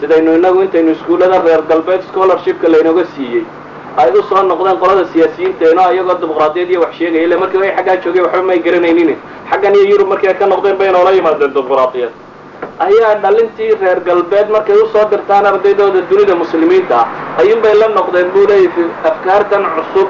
[0.00, 3.44] Sidaynu innagu intaynu iskuullada reer galbeed scholarshipka laynooga siiyey
[3.96, 7.96] ay u soo noqdeen qolada siyaasiyiinteeno iyagoo dimuqraadiyad iyo wax sheegaya ille markii ay xaggaa
[8.04, 9.16] joogay waxba may garanaynin.
[9.50, 12.12] Xaggan iyo yurub markii ay ka noqdeen bay noola yimaadeen dimuqraadiyad
[12.86, 17.06] ayaa dhalintii reer galbeed markay u soo dirtaan ardaydooda dunida muslimiinta ah
[17.42, 20.08] ayuunbay la noqdeen buu leeyahy afkaartan cusub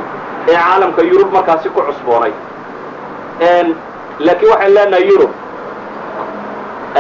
[0.49, 2.33] ee caalamka yurub markaasi ku cusboonay.
[4.27, 5.31] Laakiin waxaan leenahay yurub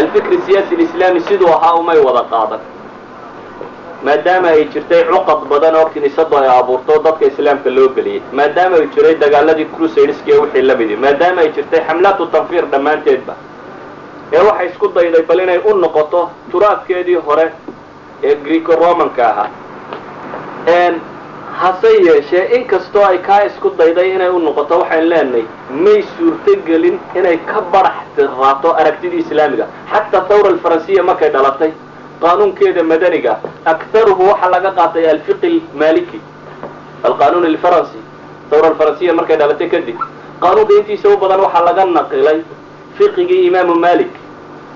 [0.00, 2.60] alfikri siyaasi alislaami siduu ahaa umay wada qaadan.
[4.06, 8.86] Maadaama ay jirtay cuqad badan oo kiniisadu ay abuurto dadka islaamka loo geliyey maadaama ay
[8.94, 13.34] jiray dagaaladii crusadeski iyo wixii lamidi maadaama ay jirtay xamlaatu tanfiir dhammaanteedba
[14.32, 17.46] ee waxay isku dayday bal inay u noqoto turaadkeedii hore
[18.22, 19.48] ee greco romanka ahaa
[21.60, 25.44] hase yeeshee inkastoo ay kaa isku dayday inay u noqoto waxaan leenahay
[25.84, 29.66] may suurtogelin inay ka barax tiraato aragtidii islaamiga.
[29.92, 31.70] Xataa thawra alfaransiya markay dhalatay
[32.22, 33.32] qaanuunkeeda madaniga
[33.64, 36.20] aktaruhu waxaa laga qaatay alfiqi maliki
[37.04, 37.98] alqanuun alfaransi
[38.50, 39.98] thawra alfaransiya markay dhalatay kadib
[40.42, 42.38] qaanuunka intiisa u badan waxaa laga naqilay
[42.98, 44.12] fiqigii imaamu malik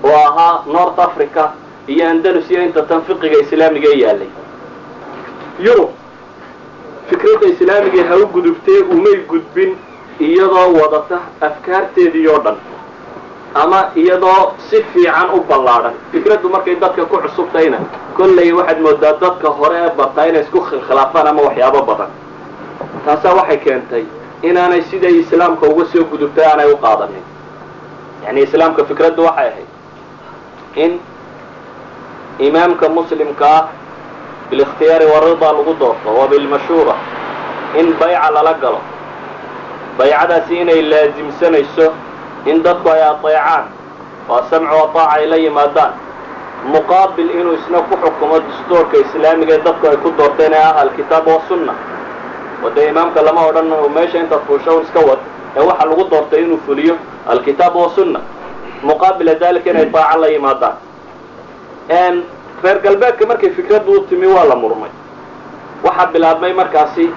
[0.03, 1.43] oo ahaa north africa
[1.87, 4.29] iyo andalus iyo inta tan fiqiga islaamiga ee yaalay.
[5.65, 5.89] Yurub
[7.09, 9.71] fikradda islaamiga ha u gudubtee umay gudbin
[10.19, 12.57] iyadoo wadata afkaarteedii oo dhan
[13.63, 17.77] ama iyadoo si fiican u ballaadhan fikraddu markay dadka ku cusubtayna
[18.17, 22.11] kollay waxaad moodaa dadka hore ee bartaa inay isku khilaafaan ama waxyaabo badan.
[23.05, 24.03] Taasaa waxay keentay
[24.43, 27.23] inaanay siday islaamka uga soo gudubtay aanay u qaadanin
[28.25, 29.67] yani islaamka fikraddu waxay ahayd
[30.75, 30.91] in
[32.39, 33.63] imaamka muslimka ah
[34.49, 36.95] bilikhtiyaari warida lagu doorto wa bilmashuura
[37.79, 38.79] in bayca lala galo
[39.97, 41.93] baycadaasi inay laasimsanayso
[42.45, 43.65] in dadku ay adeecaan
[44.29, 45.93] oo samcu ataaca ay la yimaadaan
[46.73, 51.27] muqaabil inuu isna ku xukumo dastuurka islaamiga ee dadku ay ku doorteen ee ah alkitaab
[51.27, 51.73] wasunna
[52.63, 55.19] wade imaamka lama odhan meesha intaad fuusho iska wad
[55.57, 56.95] ee waxaa lagu doortay inuu fuliyo
[57.27, 58.19] alkitaab wasunna
[58.83, 60.75] muqaabila dalika inay daaca la yimaadaan.
[62.63, 64.89] Reer galbeedka markay fikraddu u timi waa la murmay.
[65.83, 67.09] Waxaa bilaabmay markaasi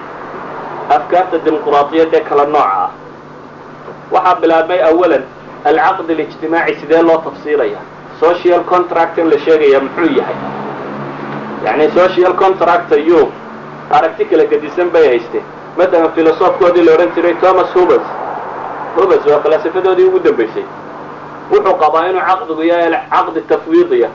[0.89, 2.89] afkaarta dimuqraadiyadda ee kala nooca ah.
[4.11, 5.23] Waxaa bilaabmay awalan
[5.69, 7.79] alcaqd alijtimaaci sidee loo tafsiiraya
[8.19, 10.35] social contract in la sheegaya muxuu yahay?
[11.65, 13.31] Yani social contracta yo
[13.91, 15.43] aragti kala gedisan bay haysteen
[15.77, 18.05] matalan filosoofkoodii la odhan jiray thomas hubes
[18.95, 20.63] hubes waa falasifadoodii ugu dambaysay
[21.51, 24.09] wuxuu qabaa inuu caqdigu yahay caqdi tafwiidiya.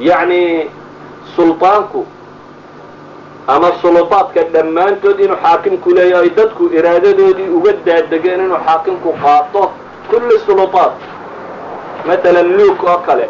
[0.00, 0.70] Yacni
[1.36, 2.06] sultaanku
[3.46, 9.62] ama sulutaadka dhammaantood inuu xaakimku leeyahay ay dadku iraadadoodii uga daadegeen inuu xaakimku qaato
[10.10, 10.96] kulli sulutaat
[12.06, 13.26] matalan luuk oo kale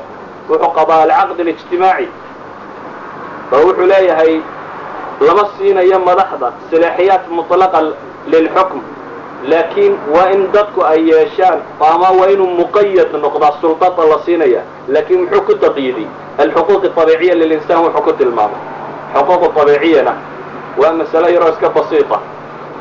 [0.48, 2.08] wuxuu qabaa alcaqdi alijtimaaci.
[3.52, 4.40] Oo wuxuu leeyahay
[5.20, 7.80] lama siinayo madaxda salaaxiyaat mutlaqa
[8.32, 8.80] lilxukm
[9.50, 15.20] laakiin waa in dadku ay yeeshaan ama waa inuu muqayad noqdaa sultada la siinaya laakiin
[15.24, 16.06] muxuu ku taqyiidiy
[16.38, 18.60] alxuquuq abiiciya lilinsaan wuxuu ku tilmaamay.
[19.14, 20.12] Xuquuq abiiciyana
[20.80, 22.18] waa masalo yaroo iska basiita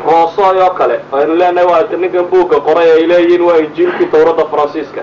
[0.08, 5.02] roosoy oo kale aynu leenahay waa ninkan buugga qoray ay leeyihiin waa injiilkii dawladda faransiiska.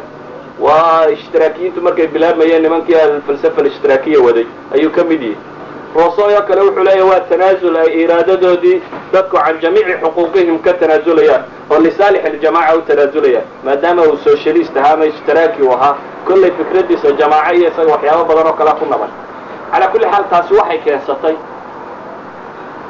[0.61, 5.37] Waa ishtiraakiyiintu markay bilaabmayeen nimankii alfalsafa alishtiraakiya waday ayuu ka mid yihi
[5.99, 8.77] roosoy oo kale wuxuu leeyahy waa tanaasul ay iraadadoodii
[9.13, 14.93] dadku can jamiici xuquuqihim ka tanaasulayaan oo lisaalix aljamaaca u tanaazulayaan maadaama uu socialist ahaa
[14.95, 15.95] ama ishtiraaki u ahaa
[16.27, 19.11] kollay fikradiisa jamaaco iyo isaga waxyaabo badan oo kalea ku naban.
[19.73, 21.37] Calaa kulli xaal taasi waxay keensatay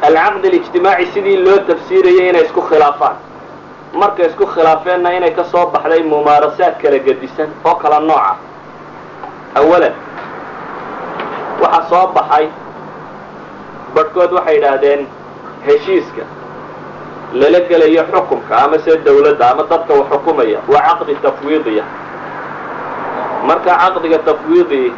[0.07, 3.17] alcaqd alijtimaaci sidii loo tafsiirayay inay isku khilaafaan.
[4.01, 8.33] Markay isku khilaafeenna inay ka soo baxday mumaarasaad kala gedisan oo kala nooca.
[9.59, 9.95] Awalan
[11.63, 12.47] waxaa soo baxay
[13.95, 15.07] badhkood waxay yidhaahdeen
[15.67, 16.25] heshiiska
[17.41, 21.85] lala gelayo xukunka ama se dawladda ama dadka wax xukumaya waa caqdi tafwiidiya.
[23.49, 24.93] Marka caqdiga tafwiidi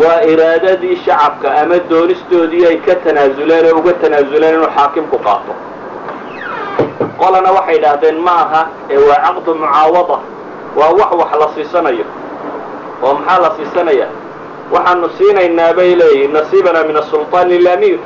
[0.00, 5.52] waa iraadadii shacabka ama doonistoodii ay ka tanaasuleen oo uga tanaasuleen inuu xaakimku qaato.
[7.20, 10.16] Qolana waxay yidhaahdeen ma aha ee waa caqdu mucaawada
[10.78, 12.04] waa wax wax la siisanayo.
[13.02, 14.06] Oo maxaa la siisanaya
[14.72, 17.98] waxaanu siinaynaa bay leeyihiin nasiibana min asulطaan lilamiir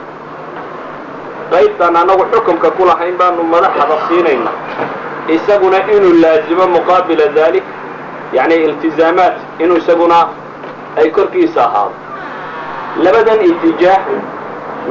[1.53, 4.57] qaybtaan anagu xukumka ku lahayn baanu madaxda siinaynaa.
[5.29, 7.65] Isaguna inuu laazimo muqaabila dalik
[8.33, 10.29] yani iltizaamaat inuu isaguna
[10.99, 11.95] ay korkiisa ahaado.
[13.05, 14.05] Labadan itijaax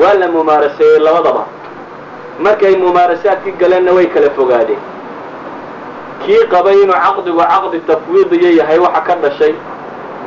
[0.01, 1.43] waa la mumaaraseeyey labadaba.
[2.39, 4.79] Markay mumaarasaadki galeenna way kala fogaadeen.
[6.25, 9.53] Kii qabay inuu caqdigu caqdi tafwiidiya yahay waxa ka dhashay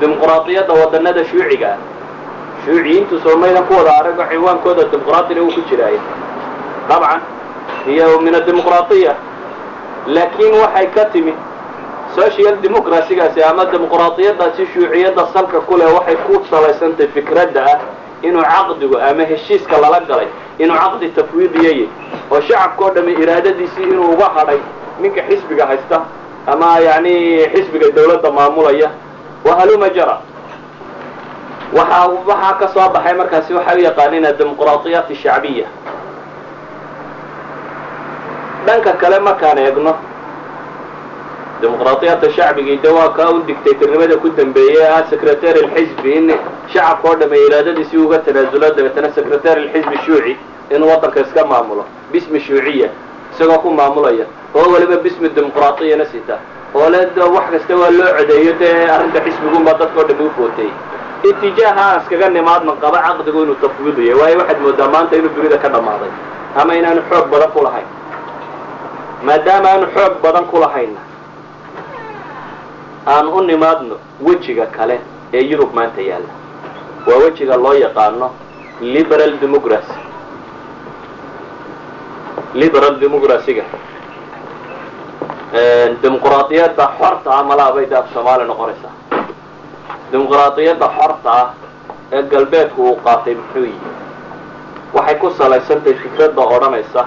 [0.02, 1.78] dimuqraadiyadda wadanada shuuciga ah.
[2.66, 5.98] Shuuciyiintu soomaydan ku wada arago ciwaankooda dimuqraadina uu ku jiraaye
[6.88, 7.20] dabcan
[7.86, 9.14] iyo min adimuqraadiya
[10.06, 11.34] laakiin waxay ka timid
[12.14, 17.78] social democracygaasi ama dimuqraadiyadaasi shuuciyadda salka ku leh waxay ku salaysantay fikradda ah
[18.22, 21.88] inuu caqdigu ama heshiiska lala galay inuu caqdi tafwiidiyayay
[22.30, 24.58] oo shacabka oo dhamme iraadadiisii inuu uga hadhay
[25.00, 26.02] ninka xisbiga haysta
[26.46, 28.90] ama yani xisbiga dawladda maamulaya
[29.44, 30.16] wa haluma jara
[31.72, 35.66] waxaa waxaa ka soo baxay markaasi waxay u yaqaaniin adimuqraadiyaat shacbiya.
[38.66, 39.94] Dhanka kale markaan eegno.
[41.62, 46.26] Dimuqraadiyaadka shacbigii de waa kaa un dictatornimada ku dambeeyey ah secretary alxisbi in
[46.72, 50.36] shacabka oo dhamme iraadadiisii uga tanaasulo dabeetana secretary alxisbi shuuci
[50.74, 52.88] inuu waddanka iska maamulo bismi shuuciya
[53.34, 56.38] isagoo ku maamulaya oo weliba bismi dimuqraadiyana sita
[56.74, 56.98] oo le
[57.36, 60.72] wax kasta waa loo codeeyo dee arrinta xisbigunbaa dadka o dhami u footayey
[61.28, 66.10] itijaaha iskaga nimaadna qaba caqdigu inuu tafwiidiyo waayo waxaad moodaa maanta inuu dunida ka dhammaaday.
[66.56, 67.86] Ama inaanu xoog badan ku lahayn.
[69.26, 71.00] Maadaama aanu xoog badan ku lahayna
[73.06, 75.00] aan u nimaadno wejiga kale
[75.32, 76.32] ee yurub maanta yaalla.
[77.06, 78.30] Waa wejiga loo yaqaano
[78.80, 79.98] liberal democracy.
[82.54, 83.62] Liberal democracyga
[86.02, 88.94] dimuqraadiyadda xorta ah malaa bay daaf soomaali noqonaysaa.
[90.12, 91.48] Dimuqraadiyadda xorta ah
[92.12, 93.80] ee galbeedku uu qaatay muxuu yihi
[94.94, 97.02] waxay ku salaysantahay fikradda odhanaysa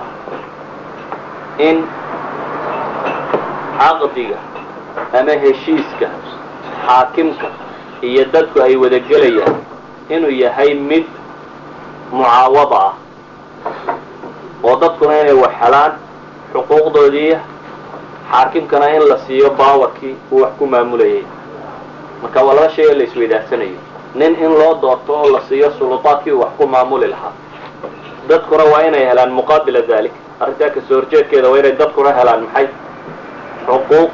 [1.67, 1.77] in
[3.79, 4.37] caqdiga
[5.19, 6.07] ama heshiiska
[6.85, 7.47] xaakimka
[8.01, 8.99] iyo dadku ay wada
[10.09, 11.05] inuu yahay mid
[12.11, 12.93] mucaawada ah
[14.63, 15.91] oo dadkuna inay wax helaan
[16.53, 17.37] xuquuqdoodii
[18.35, 21.23] xaakimkana in la siiyo baawarkii uu wax ku maamulayay.
[22.21, 23.77] Marka waa laba shay oo la isweydaarsanayo
[24.15, 27.31] nin in loo doorto oo la siiyo suludaadkii uu wax ku maamuli lahaa.
[28.27, 32.67] Dadkuna waa inay helaan muqaabila dalik arrintaa ka soo horjeedkeeda waa inay dadkuna helaan maxay?
[33.67, 34.11] Xuquuq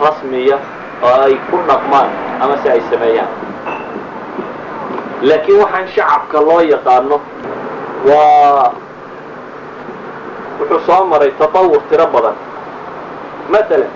[0.00, 0.58] rasmiya
[1.02, 2.08] oo ay ku dhaqmaan
[2.42, 3.28] ama si ay sameeyaan.
[5.22, 7.16] Laakiin waxaan shacabka loo yaqaano
[8.08, 8.72] waa
[10.58, 12.34] wuxuu soo maray tatawur tiro badan
[13.54, 13.90] matalan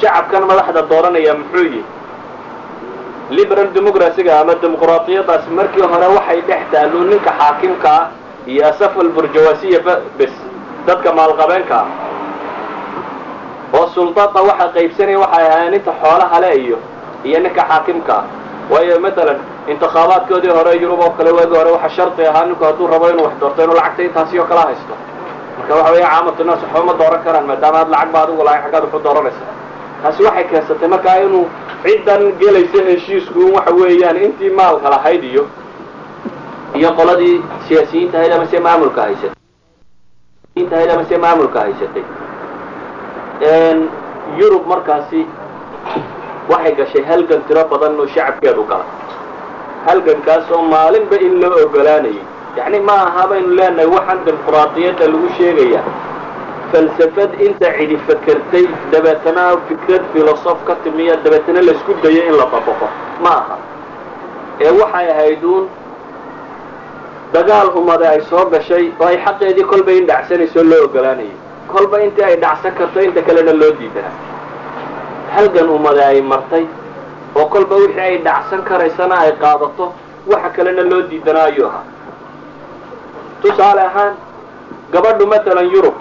[0.00, 1.82] shacabkan madaxda dooranaya muxuu yihi
[3.36, 8.06] liberal democracyga ama dimuqraadiyadaasi markii hore waxay dhex taallo ninka xaakimka ah
[8.46, 9.78] iyo asafal burjawasiya
[10.18, 10.32] bes
[10.86, 11.76] dadka maalqabeenka.
[11.82, 11.86] Ah
[13.76, 16.78] oo suldaadda waxa qaybsanaya waxay ahaayeen inta xoolaha le iyo
[17.28, 18.14] iyo ninka xaakimka.
[18.18, 18.24] Ah
[18.70, 19.38] waayo matalan
[19.70, 23.34] intikhaabaadkoodii hore yurub oo kale waagi hore waxa shardi ahaa ninku hadduu rabo inuu wax
[23.40, 24.94] doorto inuu lacagta intaasi oo kala haysto
[25.60, 28.60] marka waxa weya caamatu naas waxba ma dooran karaan maadaama aad lacag ba adigu lahay
[28.64, 29.44] xaggaad waxu dooranaysa.
[30.02, 31.44] Taasi waxay keensatay markaa inuu
[31.84, 35.44] ciddan gelaysa heshiisku waxa weeyaan intii maalka lahayd iyo
[36.78, 37.36] iyo qoladii
[37.68, 39.36] siyaasiyiinta ahayd ama se maamulka haysatay.
[40.74, 42.04] Ahayd ama se maamulka haysatay.
[44.38, 45.20] Yurub markaasi
[46.50, 48.84] waxay gashay halgan tiro badan oo shacabkeedu gala.
[49.86, 52.24] Halgankaas oo maalinba in loo ogolaanayay
[52.56, 55.82] yacni ma aha baynu leenahay waxaan dimuqraadiyadda lagu sheegaya.
[56.72, 62.46] Falsafad inta cidi fakertay dabeetana fikrad filosof ka timiya dabeetana la isku dayo in la
[62.46, 62.86] dabaqo
[63.22, 63.56] ma aha.
[64.60, 65.66] Ee waxay ahayd uun
[67.32, 71.34] dagaal umade ay soo gashay oo ay xaqeedii kolba in dhacsanayso loo ogolaanayay
[71.72, 74.14] kolba intii ay dhacsan karto inta kalena loo diidanaa
[75.34, 76.64] halgan umade ay martay
[77.36, 79.92] oo kolba wixii ay dhacsan karaysana ay qaadato
[80.26, 81.84] waxa kalena loo diidanaa ayuu ahaa
[83.42, 84.14] tusaale ahaan
[84.92, 85.94] gabadhu matalan yurub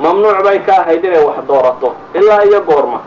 [0.00, 3.00] mamnuuc bay ka ahayd inay wax doorato ilaa iyo goorma.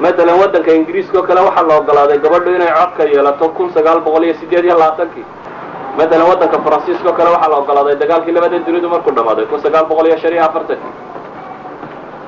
[0.00, 4.24] Matalan waddanka ingiriiska oo kale waxaa la ogolaaday gabadhu inay codka yeelato kun sagaal boqol
[4.24, 5.24] iyo sideed iyo labaatankii
[5.98, 9.84] matalan waddanka faransiiska oo kale waxaa la ogolaaday dagaalkii labada dunidu markuu dhamaaday kun sagaal
[9.88, 10.92] boqol iyo shan iyo afartankii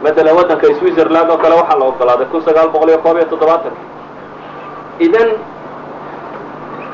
[0.04, 3.86] matalan waddanka switzerland oo kale waxaa la ogolaaday kun sagaal boqol iyo koob iyo toddobaatankii
[5.06, 5.28] idan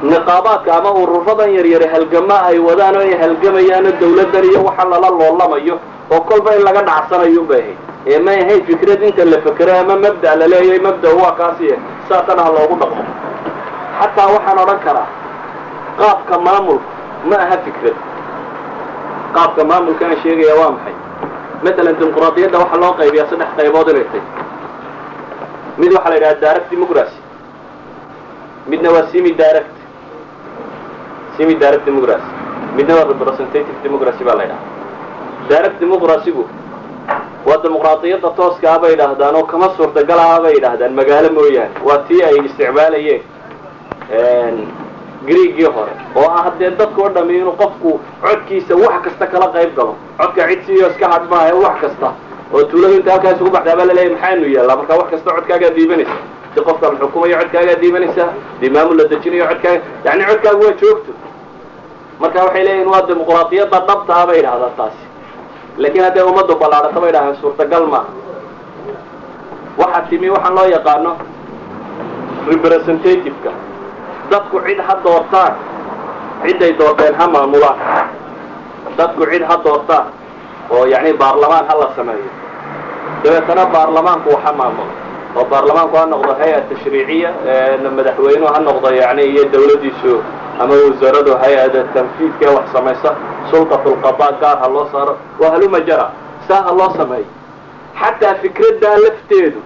[0.02, 5.08] niqaabaadka ama ururadan yaryare halgama ay wadaan oo ay halgamayaan oo dawladdan iyo waxa lala
[5.10, 5.76] loolamayo
[6.10, 7.78] oo kolba in laga dhacsanayo bay ahayd
[8.14, 11.66] ee may ahayn fikrad inta la fekero ama mabda la leeyahay mabda waa kaasi
[12.08, 13.04] saatan ha loogu dhaqmo.
[14.00, 15.08] Xataa waxaan odhan karaa
[15.98, 16.84] qaabka maamulka
[17.30, 17.96] ma aha fikrad.
[19.34, 20.94] Qaabka maamulka aan sheegaya waa maxay?
[21.64, 24.22] Matalan dimuqraadiyadda waxaa loo qaybiyaa saddex qaybood inay tahy
[25.80, 27.18] mid waxaa la yidhaha direct democracy
[28.68, 29.72] midna waa semi direct
[31.36, 32.28] semi direct democracy.
[32.76, 34.62] Midna waa representative democracy baa la ydhaha
[35.48, 36.44] direct democracygu
[37.46, 40.92] waa dimuqraadiyadda tooska ah bay yidhaahdaan oo kama suurtagal ah bay yidhaahdaan.
[41.00, 41.74] Magaalo mooyaane.
[41.88, 43.22] Waa tii ay isticmaalayeen
[45.26, 45.94] greegii hore.
[46.16, 49.94] Oo ah dee dadka o dhami inuu qofku codkiisa wax kasta kala qayb galo.
[50.18, 52.08] Codka cid siiyo iska hadh maaha wax kasta.
[52.52, 56.16] Oo tuuladu inta halkaas ugu baxdaa baa laleeyahy maxaanu yaallaa marka wax kasta codkaagaa diibanaysa
[56.54, 58.24] di qofka la xukumayo codkaagaa diibanaysa
[58.60, 59.80] dii maamul la dejinayo codkaaga?
[60.04, 61.12] Yani codkaaga waa joogto.
[62.20, 65.04] Marka waxay leeyihiin waa dimuqraadiyadda dhabta ah bay yidhahdaan taasi.
[65.82, 68.10] Laakiin hadday ummaddu ballaadhato bay dhahaan suurtagal maaha.
[69.80, 71.12] Waxaa timi waxaan loo yaqaano
[72.50, 73.50] representativeka.
[74.30, 75.54] Dadku cid ha doortaan.
[76.42, 77.78] Ciday doorteen ha maamulaan.
[78.98, 80.06] Dadku cid ha doortaan.
[80.70, 82.30] Oo yacni baarlamaan ha la sameeyo.
[83.24, 85.03] Dabeetana baarlamaanku wax ha maamulo
[85.36, 87.30] oo baarlamaanku ha noqdo hay'a tashriiciya
[87.96, 90.12] madaxweynuhu ha noqdo yani iyo dawladdiisu
[90.60, 93.10] ama wasaaradu hay'ada tanfiidka wax samaysa.
[93.50, 96.06] Sultatulqadaa gaar ha loo saaro waa haluma jara.
[96.48, 97.26] Saa ha loo sameeyo.
[98.00, 99.60] Xataa fikraddaa lafteedu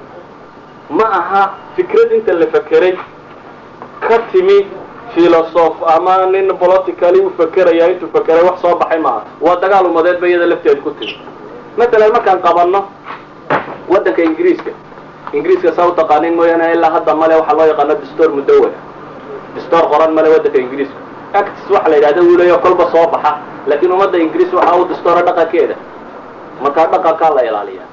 [0.90, 1.42] ma aha
[1.76, 2.94] fikrad inta la fekeray
[4.08, 4.66] ka timi
[5.14, 9.22] filosof ama nin politically u fekeraya intuu fekeray wax soo baxay maaha.
[9.40, 11.16] Waa dagaal umadeed ba iyada lafteedu ku timi.
[11.76, 12.80] Matalan markaan qabanno
[13.88, 14.70] waddanka ingiriiska
[15.32, 18.78] ingiriiska saa u taqaanin mooyaane ilaa hadda male waxaa loo yaqaano distoor mudawala
[19.54, 20.98] distoor qoran male waddanka ingiriiska
[21.34, 23.32] actis waxa la yidhahda wiilayo kolba soo baxa.
[23.66, 25.74] Laakiin ummadda ingiriis waxa u distoora dhaqankeeda.
[26.62, 27.88] Markaa dhaqankaa la ilaaliyaa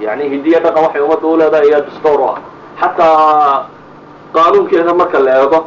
[0.00, 2.38] yani hidiya dhaqan waxay ummadda u leedahay ayaa distoor u ah.
[2.80, 3.66] Xataa
[4.34, 5.58] qaanuunkeeda marka la eego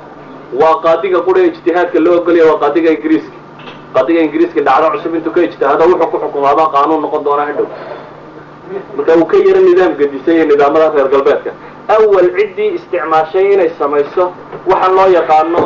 [0.61, 3.35] waa qaadiga qura ijtihaadka loo ogolaya waa qaadiga ingiriiska
[3.93, 7.67] qaadiga ingiriiska dhacdo cusub intuu ka ijtihaado wuxuu ku xukumaabaa qaanuun noqon doona hadhow
[8.97, 11.51] marka uu ka yaro nidaam gedisay iyo nidaamada reer galbeedka.
[11.95, 14.23] Awal ciddii isticmaashay inay samayso
[14.69, 15.59] waxaan loo yaqaano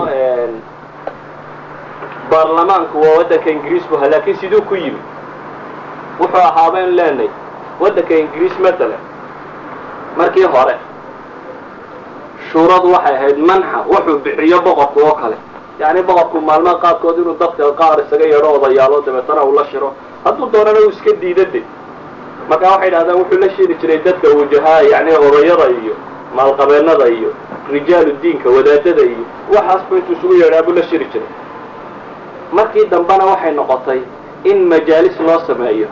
[2.32, 5.00] baarlamaanku waa waddanka ingiriisku ha laakiin siduu ku yimi.
[6.20, 7.30] Wuxuu ahaa baynu leenahay
[7.80, 9.02] waddanka ingiriis matalan
[10.18, 10.76] markii hore
[12.52, 15.38] shuuradu waxay ahayd manxa wuxuu bixiyo boqorku oo kale.
[15.80, 19.94] Yacni boqorku maalmaha qaarkood inuu dadka qaar isaga yeedho odayaalo dabeetana uu la shiro.
[20.26, 21.62] Hadduu doonana uu iska diidade
[22.50, 25.94] marka waxay dhahdaan wuxuu la shiri jiray dadka wajahaa yani odayada iyo
[26.36, 27.30] maalqabeennada iyo
[27.72, 29.24] rijaalu diinka wadaadada iyo
[29.56, 31.30] waxaasba intuu isugu yeedhaa buu la shiri jiray.
[32.58, 34.02] Markii dambena waxay noqotay
[34.44, 35.88] in majaalis loo sameeyo.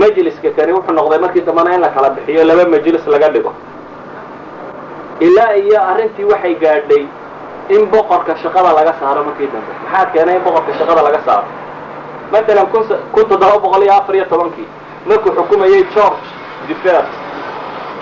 [0.00, 3.52] Majliska kani wuxuu noqday markii dambena in la kala bixiyo laba majlis laga dhigo.
[5.20, 7.02] Ilaa iyo arrintii waxay gaadhay
[7.74, 9.72] in boqorka shaqada laga saaro markii dambe.
[9.84, 11.46] Maxaa keenay in boqorka shaqada laga saaro?
[12.32, 12.66] Matalan
[13.12, 14.68] kun toddoba boqol iyo afar iyo tobankii
[15.06, 16.26] markuu xukumayay george
[16.68, 17.10] defers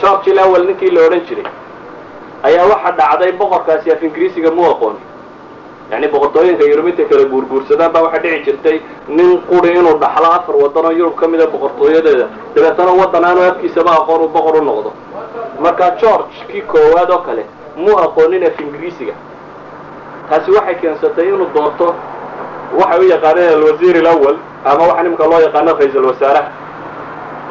[0.01, 1.47] george ilawel ninkii la odhan jiray
[2.43, 4.97] ayaa waxaa dhacday boqorkaasi af ingiriisiga mu aqoon.
[5.91, 10.57] Yani boqortooyinka yurub intay kala guurguursadaan baa waxaa dhici jirtay nin quri inuu dhaxlo afar
[10.63, 12.27] waddan oo yurub ka mida boqortooyadeeda.
[12.55, 14.91] Dabeetana waddan aanu afkiisaba aqoon uu boqor u noqdo.
[15.61, 17.45] Marka george kii koowaad oo kale
[17.77, 19.13] mu aqoonin af ingiriisiga.
[20.29, 21.95] Taasi waxay keensatay inuu doorto
[22.81, 26.49] waxay u yaqaaneen alwasiir alawal ama waxa nimka loo yaqaano ra'iisul wasaaraha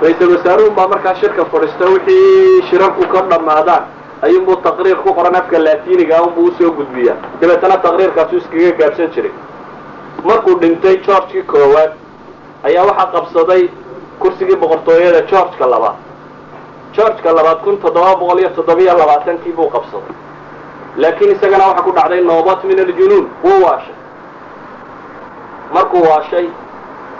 [0.02, 3.84] ra'iisul wasaaruhun baa markaa shirka fadhiista wixii shirarku ka dhammaadaan
[4.26, 7.16] ayuunbuu taqriir ku qoran afka laatiiniga unbuu u soo gudbiyaa.
[7.42, 9.32] Dabeetana taqriirkaasu iskaga gaabsan jiray.
[10.24, 11.92] Markuu dhintay georgekii koowaad
[12.68, 13.64] ayaa waxaa qabsaday
[14.20, 15.96] kursigii boqortooyada georgeka labaad.
[16.96, 20.14] Georgeka labaad kun toddoba boqol iyo toddobiyo labaatankii buu qabsaday.
[20.98, 23.96] Laakiin isagana waxaa ku dhacday noobat min aljunuun wuu waashay.
[25.74, 26.48] Markuu waashay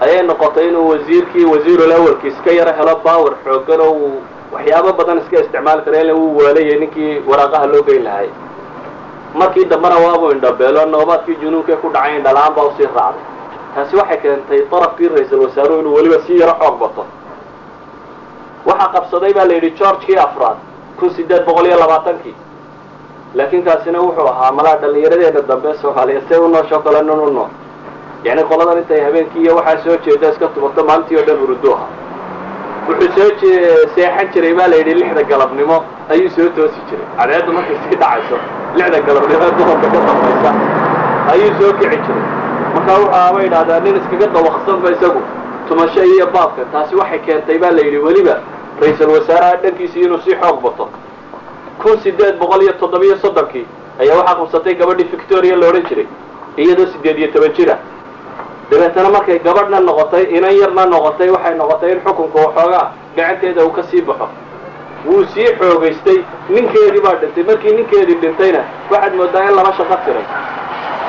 [0.04, 4.22] ayay noqotay inuu wasiirkii wasiirul awalki iska yaro helo power xoogan oo uu
[4.54, 8.30] waxyaabo badan iska isticmaali kara ila wuu waalayay ninkii waraaqaha loo geyn lahay.
[9.40, 13.24] Markii dambena waabuu indhabeelo noobaadkii junuunkee ku dhacay indhala-aan baa u sii raacday.
[13.76, 17.06] Taasi waxay keentay darafkii ra'iisul wasaaruhu inuu weliba sii yaro xoog bato.
[18.66, 20.58] Waxaa qabsaday baa la yidhi georgekii afraad?
[21.00, 22.36] Kun sideed boqol iyo labaatankii.
[23.36, 27.50] Laakiin kaasina wuxuu ahaa malaa dhallinyaradeena dambe soomaaliyeed say u noosho kale nin u nool
[28.26, 31.90] yacni qoladan intay habeenkii iyo waxaa soo jeeda iska tubato maalintii oo dhan hurudo ahaa.
[32.88, 33.30] Wuxuu soo
[33.96, 35.78] seexan jiray baa la yidhi lixda galabnimo
[36.10, 37.06] ayuu soo toosi jiray.
[37.18, 38.38] Cadceeddu markay sii dhacayso
[38.76, 40.50] lixda galabnimo duhurka ka dambaysa
[41.34, 42.24] ayuu soo kici jiray.
[42.76, 45.22] Markaa waxaaba yidhahdaa nin iskaga dawaqsanba isagu
[45.68, 46.62] tumasho iyo baabka.
[46.72, 48.36] Taasi waxay keentay baa la yidhi weliba
[48.82, 50.90] ra'iisul wasaaraha dhankiisii inuu sii xoog bato.
[51.82, 53.66] Kun sideed boqol iyo toddobiyo soddonkii
[54.02, 56.08] ayaa waxaa qabsatay gabadhii victoria la odhan jiray
[56.58, 57.76] iyadoo sideed iyo toban jira
[58.72, 63.84] dabeetana markay gabadhna noqotay inan yarna noqotay waxay noqotay in xukunka waxoogaa gacanteeda uu ka
[63.90, 64.28] sii baxo.
[65.06, 66.18] Wuu sii xoogaystay
[66.50, 67.44] ninkeedii baa dhintay.
[67.50, 68.62] Markii ninkeedii dhintayna
[68.92, 70.26] waxaad moodaa in laba shaqo tiray.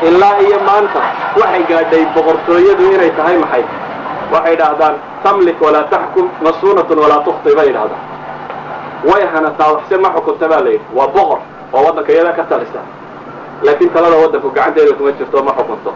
[0.08, 1.00] Ilaa iyo maanta
[1.40, 3.64] waxay gaadhay boqortooyadu inay tahay maxay?
[4.32, 4.94] Waxay idhaahdaan
[5.24, 8.00] tamlik walaa taxkum masuunatun walaa tukhti bay idhahdaan
[9.08, 11.38] way hanataa waxse ma xukunta baa layidhi waa boqor
[11.74, 12.80] oo waddanka iyada ka talisa
[13.62, 15.90] laakiin talada waddanku gacanteeda kuma jirto ma xukunto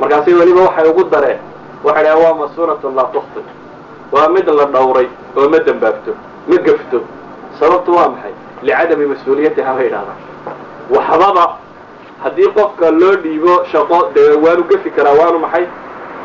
[0.00, 1.38] markaasi weliba waxay ugu dareen.
[1.84, 3.40] Waxay dhahaan waa masuunatun laa tukhti
[4.12, 6.12] waa mid la dhawray oo ma dembaabto
[6.48, 6.98] ma gefto.
[7.60, 8.32] Sababtu waa maxay?
[8.62, 10.18] Licadami mas'uuliyatiha bay idhahdaan
[10.90, 11.44] waxbaba
[12.24, 15.64] haddii qofka loo dhiibo shaqo dee waanu gefi karaa waanu maxay?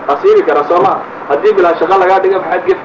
[0.08, 1.00] Asiibi karaa soo maha
[1.30, 2.84] haddii bilaa shaqo lagaa dhiga maxaad gefi?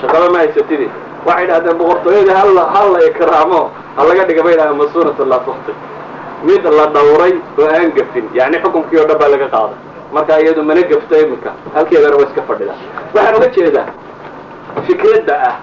[0.00, 0.88] Shaqaba ma haysatidi.
[1.26, 3.60] Waxay idhahdeen boqortooyadii hal hal la ikraamo
[3.96, 5.72] ha laga dhiga bay idhahdeen masuunatun laa tukhti
[6.44, 9.78] mid la dhawray oo aan gefin yacni xukunkii oo dhan baa laga qaaday
[10.12, 11.50] marka iyadu mana gefto iminka.
[11.74, 12.76] Halkeedana waa iska fadhidaa
[13.14, 13.86] waxaan uga jeedaa
[14.86, 15.56] fikradda ah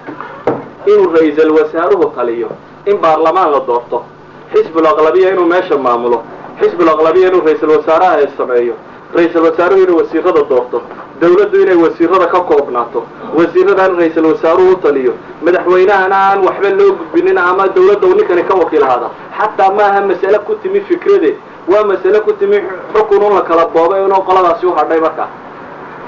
[0.86, 2.48] inuu ra'iisul wasaaruhu taliyo
[2.86, 4.04] in baarlamaan la doorto
[4.52, 6.22] xisbul aqlabiya inuu meesha maamulo
[6.60, 8.74] xisbul aqlabiya inuu ra'iisul wasaaraha sameeyo
[9.16, 10.82] ra'iisul wasaaruhu inuu wasiirada doorto
[11.20, 13.02] dawladdu inay wasiirada ka koobnaato
[13.38, 19.10] wasiirada in ra'iisul wasaaruhu taliyo madaxweynahana aan waxba loo gudbinin ama dawladda ninkani ka wakiilhaada
[19.38, 21.34] xataa maaha masale ku timi fikrade
[21.68, 22.58] waa masale ku timi
[22.94, 25.28] xukun un la kala boobay inuu qoladaasi u hadhay markaa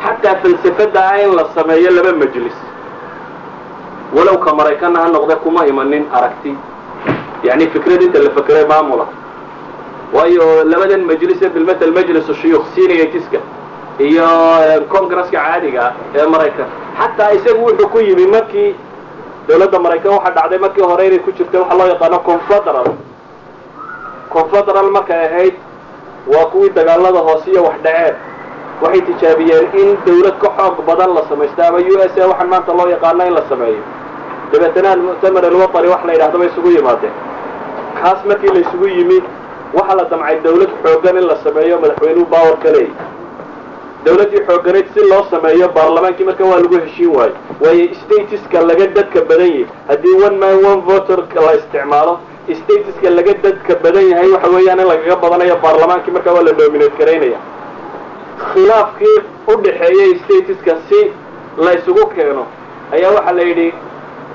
[0.05, 2.55] xataa falsafada ah in la sameeyo laba majlis.
[4.15, 6.55] Walow ka maraykanna ha noqde kuma imanin aragti.
[7.45, 9.07] Yacni fikrad inta la fekeray maamula.
[10.15, 13.39] Waayo labadan majlise bilmatal majlis shuyuukh senatiska
[13.99, 14.27] iyo
[14.89, 16.67] congresska caadiga ee maraykan.
[16.99, 18.75] Xataa isagu wuxuu ku yimi markii
[19.49, 22.87] dawladda maraykan waxaa dhacday markii hore inay ku jirta waxa loo yaqaano confederal
[24.45, 25.55] confederal markay ahayd
[26.33, 28.15] waa kuwii dagaalada hoose wax dhaceen.
[28.83, 32.73] Waxay tijaabiyeen in dawlad ka xoog badan la samaysto ama u s a waxaan maanta
[32.79, 33.83] loo yaqaano in la sameeyo.
[34.53, 37.13] Dabeetana almu'tamar alwatani wax la yidhahdo bay isugu yimaadeen.
[38.03, 39.19] Kaas markii la isugu yimi
[39.75, 42.93] waxaa la damcay dawlad xoogan in la sameeyo madaxweynuhu bawer ka leeyahy
[44.05, 49.21] dawladdii xooganayd si loo sameeyo baarlamaankii marka waa lagu heshiin waayo waayo statiska laga dadka
[49.29, 49.67] badan yahay.
[49.89, 52.19] Haddii one man one voter la isticmaalo
[52.55, 56.97] statiska laga dadka badan yahay waxa weeyaan in lagaga badanayo baarlamaankii marka waa la dominate
[56.99, 57.39] garaynaya
[58.53, 59.19] khilaafkii
[59.49, 61.01] u dhaxeeyey statiska si
[61.65, 62.47] la isugu keeno
[62.93, 63.73] ayaa waxaa la yidhi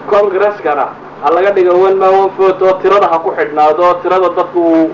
[0.09, 0.86] congreskana
[1.24, 4.89] ha laga dhigo one man one vote oo tirada ha ku xidhnaado tirada dadku uu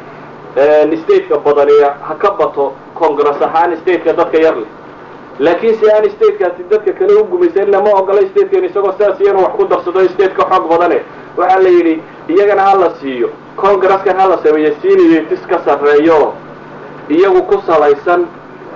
[1.03, 4.69] stateka badaniya ha ka bato congress ahaan stateka dadka yar leh
[5.39, 9.53] laakiin si aan statekaasi dadka kale u gumaysan lama ogola statekan isagoo sidaas iyanu wax
[9.57, 10.99] ku darsado stateka xoog badane.
[11.37, 11.95] Waxaa la yidhi
[12.27, 13.29] iyagana ha la siiyo.
[13.55, 16.33] Congreskan ha la sameeyo seniatis ka sarreeyo.
[17.09, 18.27] Iyagu ku salaysan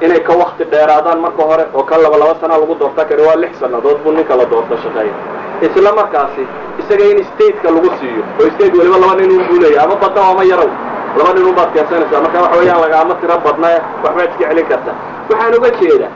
[0.01, 3.36] inay ka wakti dheeraadaan marka hore oo ka laba laba sana lagu doorta kari waa
[3.36, 5.14] lix sannadood buu ninka la doorta shaqeeya.
[5.61, 6.47] Isla markaasi
[6.80, 10.43] isaga in stateka lagu siiyo oo state weliba laba nin un buu ama badda ama
[10.43, 10.72] yarow.
[11.18, 13.68] Laba nin un baad keensanaysaa marka waxa weeyaan lagaama tiro badna
[14.03, 14.95] waxbaad iska celin kartaa
[15.30, 16.11] waxaan uga jeedaa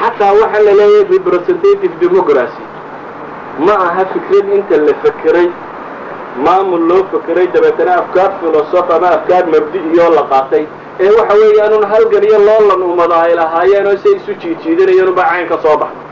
[0.00, 2.64] xataa waxaa la leeyahay representative democracy.
[3.58, 5.48] ma aha fikrad inta la fekeray
[6.44, 10.64] maamul loo fekeray dabeetana afkaar filosof ama afkaar mabdi'iyoo la qaatay
[11.00, 15.48] ee waxa weeyaanun halgan iyo loolan ummado ay lahaayeen oo say isu jiijiidanayeen unbaa cayn
[15.64, 16.02] soo baxay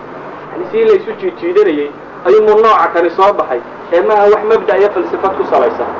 [0.52, 1.90] yani sii la isu jiijiidanayey
[2.26, 3.60] ayuunmu nooca kani soo baxay
[3.92, 5.90] ee maaha wax mabda' iyo falsafad ku salaysan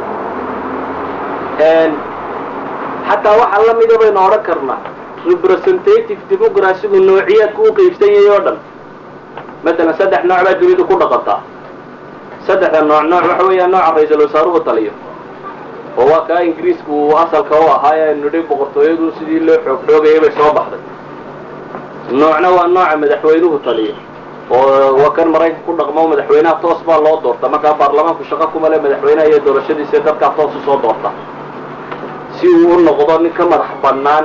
[3.09, 4.81] xataa waxaa la mida odhan karnaa
[5.31, 8.57] representative democracygu noociyaadku u qaybsan yahay oo dhan.
[9.65, 11.41] Matalan saddex nooc baa dunidu ku dhaqantaa
[12.47, 14.93] saddexda nooc nooc waxa weeyaa nooca ra'iisul wasaaruhu taliyo.
[15.99, 20.21] Oo waa kaa ingiriisku uu asalka u ahaa ee nidhi boqortooyadu sidii loo xoog xoogayay
[20.21, 20.81] bay soo baxday.
[22.21, 23.95] Noocna waa nooca madaxweynuhu taliyo.
[24.51, 27.49] Oo waa kan maraykanka ku dhaqmo madaxweynaha toos baa loo doorta.
[27.49, 31.11] Markaa baarlamaanku shaqo kuma le madaxweynaha iyo doorashadiisa dadkaa toos u soo doorta.
[32.37, 34.25] Si uu u noqdo nin ka madax bannaan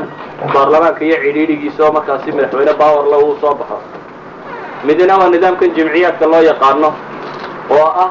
[0.54, 3.78] baarlamaanka iyo cidhiidhigiisa oo markaasi madaxweyne bawerle uu soo baxo.
[4.88, 6.90] Midna waa nidaamkan jimciyaadka loo yaqaano
[7.78, 8.10] oo ah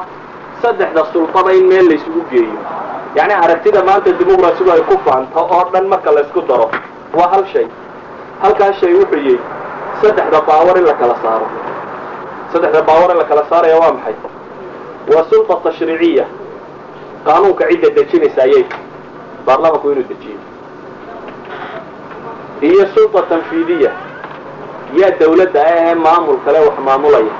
[0.61, 2.59] saddexda sultada in meel laysugu geeyo.
[3.17, 6.67] Yacni aragtida maanta dimuqrasigu ay ku faanto oo dhan marka laysku daro
[7.17, 7.67] waa hal shay.
[8.41, 9.39] Halkaas shay wuxuu yihi
[10.01, 11.47] saddexda baawar in la kala saaro.
[12.53, 14.15] Saddexda baawar in la kala saaraya waa maxay?
[15.11, 16.25] Waa sulta tashriiciya
[17.25, 18.63] qaanuunka cidda dejinaysa ayay
[19.45, 20.38] baarlamanku inuu dejiyo
[22.61, 23.91] iyo sulta tanfiidiya.
[24.99, 27.33] Yaa dawladda ah ee maamul kale wax maamulaya.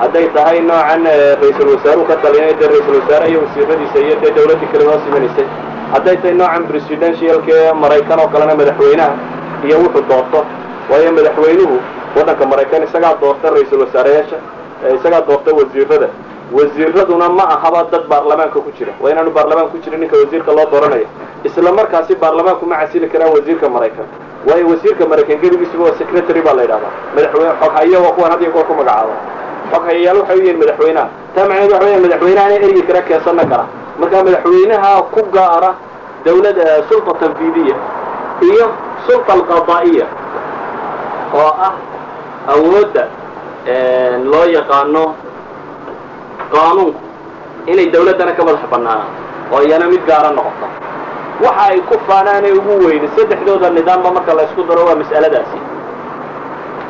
[0.00, 1.04] Hadday tahay noocan
[1.40, 5.46] ra'iisul wasaaruhu ka taliyana dee ra'isul wasaare iyo wasiiradiisa iyo dee dawladdii kale hoos imanaysay
[5.94, 9.14] hadday tahay noocan presidentialka ee maraykan oo kalena madaxweynaha
[9.66, 10.40] iyo wuxuu doorto.
[10.90, 11.76] Waayo madaxweynuhu
[12.16, 14.38] waddanka maraykan isagaa doorta ra'iisul wasaareyaasha
[14.96, 16.08] isagaa doorta wasiirada
[16.54, 18.92] wasiiraduna ma ahaba dad baarlamaanka ku jira.
[19.02, 21.06] Waa inaanu baarlamaan ku jirin ninka wasiirka loo dooranayo.
[21.44, 24.06] Isla markaasi baarlamaanku ma casili karaan wasiirka maraykan.
[24.46, 26.92] Waayo wasiirka maraykan gebigiisuba waa secretary baa la yidhahdaa.
[27.16, 29.14] Madaxweyne xoghayo waa kuwan had iyo ku magacaaba.
[29.72, 33.64] Xoghayayaal waxay u yihiin madaxweynaha taa macneed waxa weya madaxweynahana ergi kara keensana kara.
[33.98, 35.70] Marka madaxweynaha ku gaara
[36.24, 37.76] dawladda sulta tanfiidiya
[38.48, 38.66] iyo
[39.06, 40.06] sulta alqadaa'iya
[41.34, 41.74] oo ah
[42.54, 43.04] awoodda
[44.30, 45.04] loo yaqaano
[46.52, 47.00] qaanuunku
[47.72, 49.10] inay dawladdana ka madax bannaanaan
[49.52, 50.66] oo iyana mid gaara noqoto.
[51.44, 55.58] Waxa ay ku faanaanay ugu weyne saddexdooda nidaamba marka la ysku daro waa mas'aladaasi.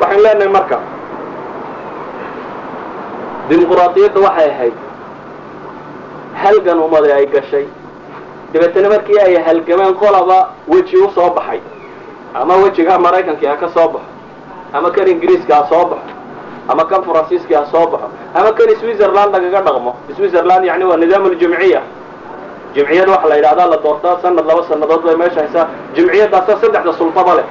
[0.01, 0.77] Waxaynu leenahay marka
[3.49, 4.75] dimuquraadiyadda waxay ahayd
[6.41, 7.65] halgan ummadi ay gashay.
[8.53, 10.37] Dabeetana markii ay halgameen qolaba
[10.67, 11.59] weji u baxay.
[12.35, 14.09] Ama wejiga maraykankii ha ka soo baxo
[14.73, 16.11] ama kan ingiriiska ha soo baxo
[16.67, 19.95] ama kan faransiiska ha soo baxo ama kan switzerland lagaga dhaqmo.
[20.15, 21.81] Switzerland yani waa nidaam ljimciya
[22.75, 25.67] jimciyad waxa la yidhahdaa la doortaa sanad laba sanadood bay meesha haysaa.
[25.95, 27.45] Jimciyadaasa saddexda sultaba leh.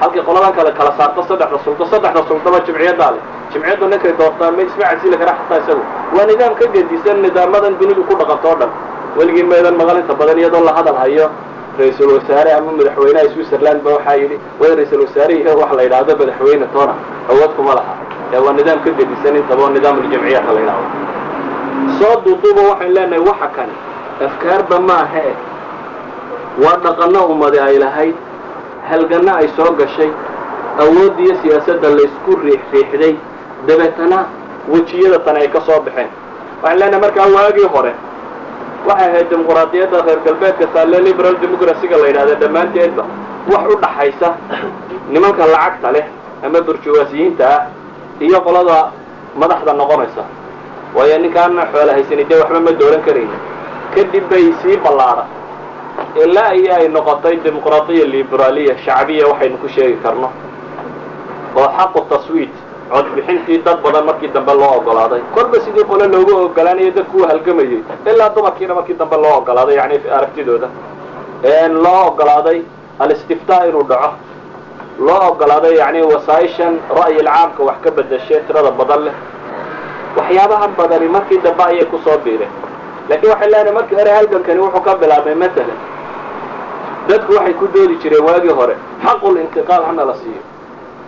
[0.00, 3.22] Halkii qoladan kale kala saarto saddexda sulto saddexda sultaba jimciyadaa leh.
[3.52, 5.82] Jimciyaddu ninkay doortaan ma isma casili kara xataa isagu.
[6.14, 8.70] Waa nidaam ka gedisan nidaamadan dunidu ku dhaqanto o dhan.
[9.18, 11.26] Weligii meedan maqalinta badan iyadoo la hadal hayo.
[11.78, 16.66] Ra'iisul wasaare ama madaxweynaha switzerland ba waxaa yidhi way ra'iisul wasaarihii waxa la yidhaahdo madaxweyne
[16.72, 16.94] toona.
[17.30, 20.86] Awood kuma laha waa nidaam ka gedisan intaba oo nidaam uljamciyaadka la yidhahdo
[21.98, 23.74] soo duuduuba waxaynu leenahay waxa kani
[24.26, 25.36] afkaarba maaha eh
[26.58, 28.14] waa dhaqanno ummadi ay lahayd.
[28.90, 30.10] Halganno ay soo gashay.
[30.82, 33.16] Awoodda iyo siyaasadda laysku riix riixday.
[33.66, 34.26] Dabeetana
[34.68, 36.10] wejiyada tani ay ka soo baxeen.
[36.62, 37.92] Waxaan leenahay markaa waagii hore
[38.86, 43.04] waxay ahayd dimuquraadiyadda reer galbeedka taalle liberal democracyga la yidhahda dhammaanteedba
[43.52, 44.28] wax u dhaxaysa
[45.12, 46.06] nimanka lacagta leh
[46.44, 47.60] ama burjuwaasiyiinta ah
[48.20, 48.78] iyo qolada
[49.40, 50.24] madaxda noqonaysa.
[50.94, 53.36] Waayo ninkaana xoola haysani dee waxba ma dooran karayna
[53.94, 55.28] kadib bay sii ballaadhan
[56.24, 60.28] ilaa iyo ay noqotay dimuqraadiya liberaaliya shacbiya waxaynu ku sheegi karno.
[61.56, 62.54] Oo xaqu taswiit
[62.92, 65.20] codbixintii dad badan markii dambe loo ogolaaday.
[65.34, 69.96] Korba sidii qole loogu ogolaanayo dadku u halgamayey ilaa dumarkiina markii dambe loo ogolaaday yani
[70.16, 70.68] aragtidooda.
[71.84, 72.62] Loo ogolaaday
[72.98, 74.10] alistiftaa inuu dhaco
[75.06, 79.14] loo ogolaaday yani wasaaishan ra'yil caamka wax ka bedashe tirada badan leh.
[80.16, 82.50] Waxyaabahan badani markii dambe ayay ku soo biireen.
[83.08, 85.78] Laakiin waxay leenahay markii hore halgankani wuxuu ka bilaabmay matalan
[87.08, 88.74] dadku waxay ku doodi jireen waagii hore
[89.04, 90.42] xaqul intiqaal hana la siiyo.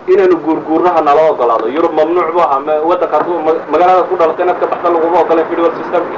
[0.07, 1.67] Inaynu guurguuraha nala ogolaado.
[1.67, 3.27] Yurub mamnuuc bu ahaa waddankaas
[3.71, 6.17] magaalada ku dhalatay inaad ka baxda laguma ogola federal systemki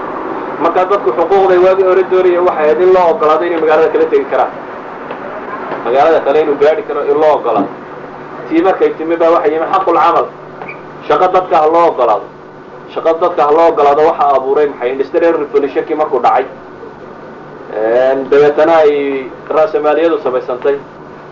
[0.64, 4.26] markaa dadku xuquuqday waagii hore doonaya waxay ahayd in loo ogolaado inay magaalada kala tegi
[4.32, 4.52] karaan
[5.86, 7.70] magaalada kale inuu gaadhi karo loo ogolaado
[8.50, 10.26] tii markay timi baa waxay yimi xaqul camal.
[11.08, 12.26] Shaqo dadka ha loo ogolaado
[12.94, 14.90] shaqo dadka ha loo ogolaado waxaa abuuray maxay?
[14.96, 16.46] Industrial revolutionkii markuu dhacay.
[18.32, 18.92] Dabeetana ay
[19.56, 20.76] raasamaaliyadu samaysantay.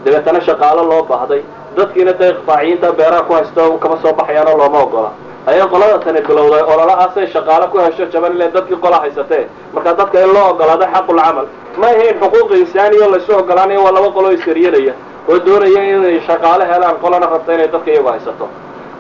[0.06, 1.42] Dabeetana shaqaalo loo baahday.
[1.78, 5.12] Dadkiina dee iqtaaciyiinta beeraha ku haysto kama soo baxayaanoo looma ogola
[5.48, 9.48] ayay qolada tani bilowday ololahaasay shaqaale ku hesho jaban ile dadkii qola haysatee.
[9.74, 11.48] Marka dadka in loo ogolaado xaqulcamal
[11.82, 14.94] ma ahayn xuquuq insaaniya laysu ogolaanayo waa laba qoloo iskaryanaya
[15.30, 18.46] oo doonaya inay shaqaale helaan qolana rabta inay dadka iyagu haysato.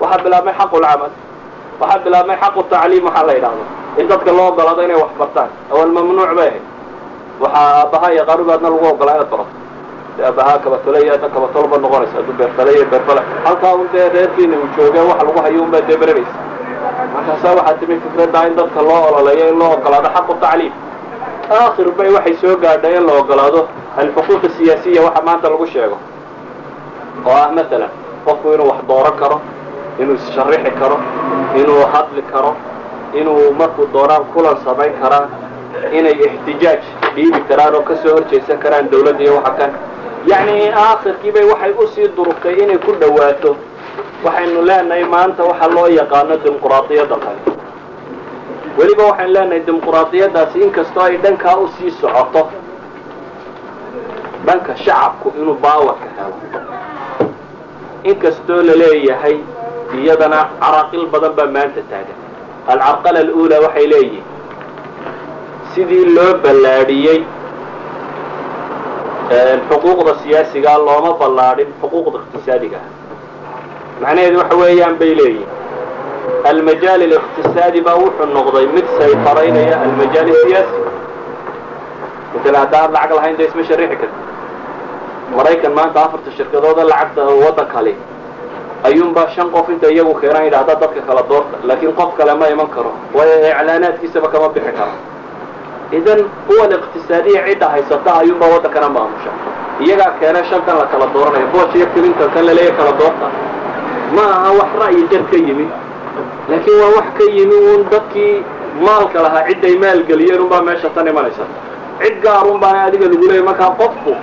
[0.01, 1.11] Waxaa bilaabmay xaqulcamal
[1.81, 3.63] waxaa bilaabmay xaqu tacliim waxaa la yidhaahdo.
[3.99, 5.49] In dadka loo ogolaado inay wax bartaan.
[5.71, 6.61] Awal mamnuuc bay ahayd.
[7.43, 9.62] Waxaa aabbaha iyo qarubaadna lagu ogolaa inaad barato
[10.21, 12.85] aabbahaa kabatole adna kabatolba noqonaysa hadduu beerfale iyo
[13.45, 16.35] halkaa un dee reerkiina uu joogeen wax lagu hayo unbaa dee beranaysa
[17.13, 20.73] markaasaa waxaa timi fikradda in dadka loo ololeeyo in loo ogolaado xaqu tacliim
[21.59, 25.97] aakhir bay waxay soo gaadhay in la ogolaado alxuquuq siyaasiya waxa maanta lagu sheego.
[27.25, 27.89] Oo ah masalan
[28.25, 29.37] qofku inuu wax dooran karo
[29.99, 30.97] inuu issharixi karo
[31.61, 32.51] inuu hadli karo
[33.19, 35.27] inuu markuu doonaan kulan samayn karaan
[35.97, 36.81] inay ixtijaaj
[37.15, 39.71] dhiibi karaan oo ka soo horjeesan karaan dawladda iyo waxa kan
[40.31, 43.51] yacni aakhirkiibay waxay u sii durugtay inay ku dhawaato
[44.25, 47.41] waxaynu leenahay maanta waxa loo yaqaano dimuquraadiyadda kale
[48.77, 52.43] weliba waxaynu leenahay dimuquraadiyaddaasi inkastoo ay dhankaa u sii socoto.
[54.45, 56.35] Dhanka shacabku inuu baawarka helo.
[58.03, 59.37] Inkastoo la leeyahay
[59.99, 62.17] iyadana caraaqil badan baa maanta taagan.
[62.71, 64.25] Alcarqala aluulaa waxay leeyihiin
[65.75, 67.19] sidii loo ballaadhiyey
[69.69, 72.77] xuquuqda siyaasigaa looma ballaadhin xuquuqda iqtisaadiga.
[72.77, 73.03] Ah
[74.01, 75.49] macnaheedu waxa weeyaan bay leeyihiin
[76.51, 80.77] almajaal aliqtisaadi baa wuxuu noqday mid saytaraynaya almajaal siyaasi.
[82.33, 84.19] Maala haddaan lacag lahayn dee isma sharixi karti
[85.37, 87.93] maraykan maanta afarta shirkadooda lacagta waddan kale
[88.87, 91.55] ayuunbaa shan qof inta iyagu keenaan yidhahda dadka kala doorta.
[91.63, 92.91] Laakiin qof kale ma iman karo.
[93.15, 94.93] Waayo iclaanaadkiisaba kama bixi karo
[95.97, 99.31] idan kuwan iqtisaadiya cidda haysata ayuunbaa waddankana maamusha.
[99.83, 103.27] Iyagaa keena shantan la kala dooranayo booj iyo clinton kan laleeya kala doorta.
[104.15, 105.65] Ma aha wax ra'yi dad ka yimi.
[106.49, 108.35] Laakiin waa wax ka yimi uun dadkii
[108.85, 111.45] maalka lahaa cidday maalgeliyeen unbaa meesha tan imanaysa.
[112.01, 114.13] Cid gaarun baana adiga lagu leeyay markaa qofku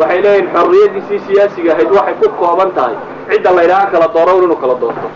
[0.00, 2.96] waxay leeyihiin xorriyadiisii siyaasiga ahayd waxay ku kooban tahay.
[3.30, 5.08] Cidda la ydhaha kala dooro inuu kala doorto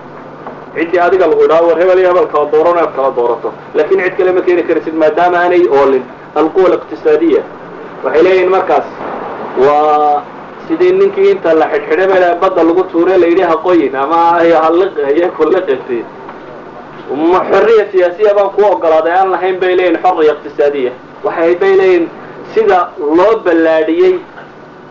[0.74, 3.52] ciddii adiga lagu idhaha war hebel hebel kala dooran inaad kala doorato.
[3.74, 6.04] Laakiin cid kale ma keeni karaysid maadaama aanay oolin.
[6.36, 7.42] Alquwa aliqtisaadiya
[8.04, 8.86] waxay leeyihiin markaas
[9.66, 10.22] waa
[10.68, 14.38] sidii ninkii inta la xidhxidhay meel badda lagu tuuray layidhi haqoyin ama
[17.32, 20.92] ma xorriya siyaasiya baan ku ogolaaday aan lahayn bay leeyihiin xorriya iqtisaadiya
[21.24, 22.08] waxay bay leeyihiin
[22.54, 24.14] sida loo ballaadhiyey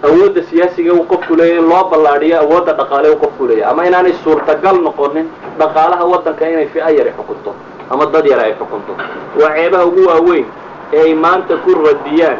[0.03, 4.13] awoodda siyaasiga uu qofku leeyahy in loo ballaadhiyo awoodda dhaqaale uu qofku leeyahy ama inaanay
[4.23, 5.27] suurtagal noqonin
[5.59, 7.51] dhaqaalaha waddanka inay fi'a yari xukunto
[7.89, 8.93] ama dad yar ay xukunto.
[9.39, 10.45] Waa ceebaha ugu waaweyn
[10.93, 12.37] ee ay maanta ku radiyaan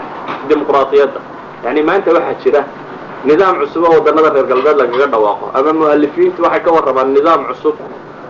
[0.49, 1.19] dimuqraadiyadda.
[1.65, 2.61] Yani maanta waxaa jira
[3.25, 7.75] nidaam cusub oo waddanada reer galbeed lagaga dhawaaqo ama mu'alifiintu waxay ka warramaan nidaam cusub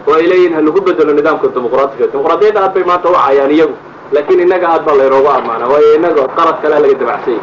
[0.07, 3.75] oo ay leeyihiin ha lagu bedelo nidaamka dimuqraatiga dimuqraadiyadda aad bay maanta u cayaan iyagu
[4.13, 7.41] laakiin innaga aad baa laynoogu ammaana waayo innaga qalad kalea laga dabacsanyay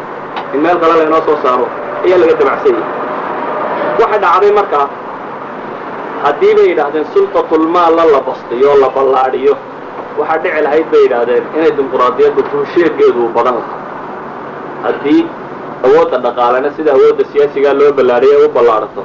[0.55, 1.67] in meel kale laynoo soo saaro
[2.05, 2.85] ayaa laga dabacsanyay
[4.01, 4.87] waxa dhacday markaa
[6.25, 9.55] haddii bay yidhaahdeen sultatulmaalla la bastiyo o la ballaadhiyo.
[10.19, 13.81] Waxaa dhici lahayd bay yidhaahdeen inay dimuqraadiyadda buusheegeedu u badan lahaa.
[14.87, 15.21] Haddii
[15.87, 19.03] awoodda dhaqaalena sida awoodda siyaasigaa loo ballaadhiyo u ballaadhato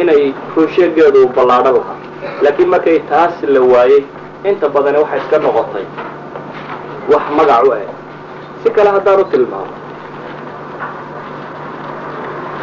[0.00, 0.22] inay
[0.56, 1.96] ruusheegeedu u ballaadhan lahaa.
[2.42, 4.02] Laakiin markay taas la waayey
[4.50, 5.86] inta badani waxay iska noqotay
[7.12, 7.88] wax magac u eg
[8.62, 9.72] si kale haddaan u tilmaamo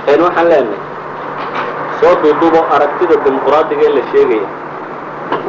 [0.08, 0.82] n waxaan leenahay
[2.00, 4.48] soo duudubo aragtida dimuqraadiga ee la sheegaya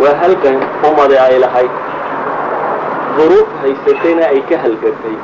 [0.02, 0.56] waa halgan
[0.88, 1.72] umade ay lahayd
[3.16, 5.16] duruuf haysatayna ay ka halgantay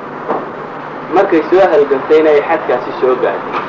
[1.16, 3.60] markay soo halgantayna ay xadkaasi soo gaadhay.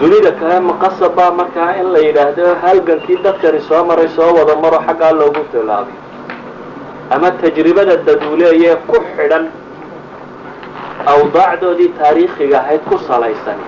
[0.00, 4.78] Dunida kale maqasab baa markaa in la yidhaahdo halgankii dadkani soo maray soo wada maro
[4.86, 6.00] xaggaa loogu tilaabiyo
[7.14, 9.44] ama tajribada daduuleeyee ku xidhan
[11.14, 13.58] awdaacdoodii taariikhiga ahayd ku salaysan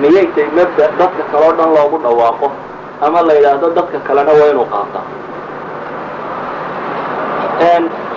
[0.00, 2.48] miyay tay mabda dadka kale o dhan loogu dhawaaqo
[3.06, 5.06] ama la yidhaahdo dadka kalena waa inuu qaataa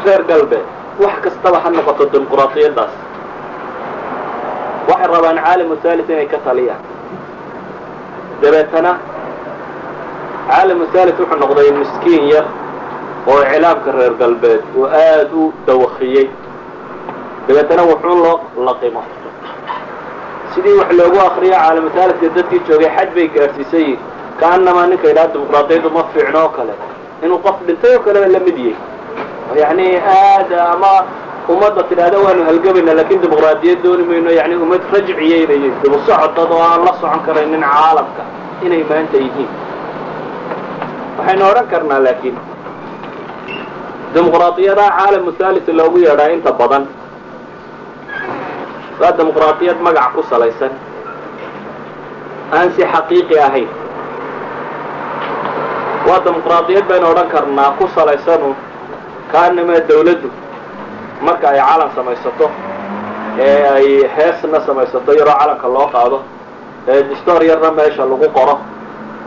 [0.05, 0.66] reer galbeed
[1.03, 2.93] wax kastaba ha noqoto dimuqraadiyaddaas
[4.89, 6.82] waxay rabaan caalamu thalit inay ka taliyaan.
[8.41, 8.91] Dabeetana
[10.49, 12.45] caalamu thalit wuxuu noqday miskiin yar
[13.28, 16.28] oo iclaamka reer galbeed uu aada u dawakiyey
[17.47, 18.35] dabeetana wuxuun loo
[18.67, 19.01] laqimo
[20.55, 23.99] sidii wax loogu akriyo caalamu thaalitka dadkii joogay xaj bay gaadhsiisan yihiin
[24.41, 26.73] kaanamaa ninka yidhaha dimuqraadiyaddu ma fiicno oo kale.
[27.23, 28.75] Inuu qof dhintay oo kale la mid yahay.
[29.61, 30.91] Yani aada ama
[31.53, 36.81] ummadda tidhaahda waanu halgabayna laakiin dimuqraadiyad dooni mayno yani ummad rajciyeynayay dibu socodad oo aan
[36.87, 38.23] la socon karaynin caalamka
[38.65, 39.49] inay maanta yihiin.
[41.17, 42.35] Waxaynu odhan karnaa laakiin
[44.13, 46.83] dimuqraadiyadaha caalamu thalit loogu yeedhaa inta badan
[48.99, 50.71] waa dimuqraadiyad magac ku salaysan.
[52.53, 53.69] Aan si xaqiiqi ahayn.
[56.07, 58.55] Waa dimuqraadiyad baynu odhan karnaa ku salaysanu
[59.31, 60.29] kaanima dawladdu
[61.21, 62.47] marka ay calan samaysato
[63.39, 66.17] ee ay heesna samaysato yaroo calanka loo qaado
[66.87, 68.55] ee distoor yarna meesha lagu qoro.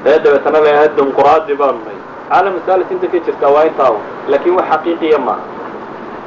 [0.06, 1.98] Ee dabeetana la dimuqraadi baanu nay
[2.30, 3.92] caalamu thalit inta ka jirta waa intaa
[4.30, 5.44] laakiin wax xaqiiqiya maaha.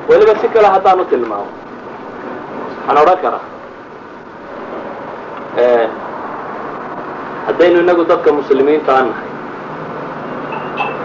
[0.09, 1.62] Weliba si kale haddaanu tilmaamo
[2.87, 3.43] waxaan odhan karaa
[7.47, 9.09] haddaynu inagu dadka muslimiinta aan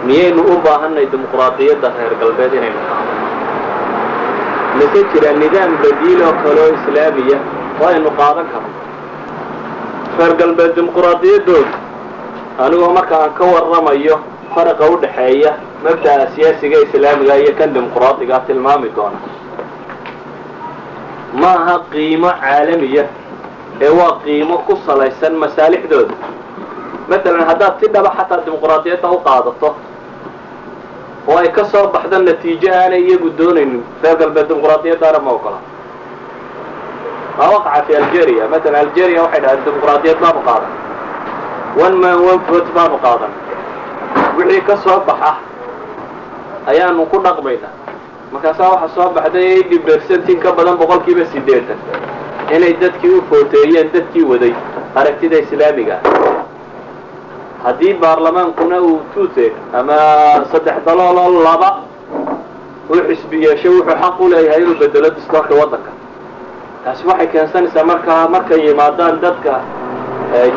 [0.07, 3.11] miyaynu u baahanay dimuqraadiyadda reer galbeed inaynu qaado
[4.79, 7.37] mase jira nidaam badiil oo kale oo islaamiya
[7.81, 8.71] oo aynu qaadan karno?
[10.19, 11.73] Reer galbeed dimuqraadiyaddooda
[12.65, 14.15] anigoo marka aan ka warramayo
[14.55, 15.51] faraqa u dhaxeeya
[15.83, 19.19] mabda'a siyaasiga islaamiga iyo kan dimuqraadigaa tilmaami doona
[21.33, 23.03] maaha qiimo caalamiya
[23.81, 26.13] ee waa qiimo ku salaysan masaalixdooda.
[27.09, 29.69] Matalan haddaad si dhaba xataa dimuqraadiyadda u qaadato
[31.29, 35.59] oo ay ka soo baxdo natiijo aanay iyagu doonaynin reer galbeed dimuqraadiyaddaana ma ogola.
[37.37, 38.47] Maa waqaca fi algeria.
[38.47, 40.71] Matalan algeria waxay dhahdeen dimuqraadiyad baanu qaadan.
[41.83, 43.31] One man one vote baanu qaadan.
[44.37, 45.31] Wixii ka soo baxa
[46.67, 47.73] ayaanu ku dhaqmaynaa
[48.33, 51.77] markaasaa waxaa soo baxday eighty percent in ka badan boqol kiiba siddeetan
[52.55, 54.53] inay dadkii u footeeyeen dadkii waday
[54.95, 55.97] aragtida islaamiga.
[57.63, 59.97] Haddii baarlamaankuna uu tuute ama
[60.51, 61.69] saddex dalooloo laba
[62.89, 65.91] uu xisbi yeesho wuxuu xaq u leeyahay inuu bedelo distoorka waddanka.
[66.83, 69.53] Taasi waxay keensanaysaa markaa markay yimaadaan dadka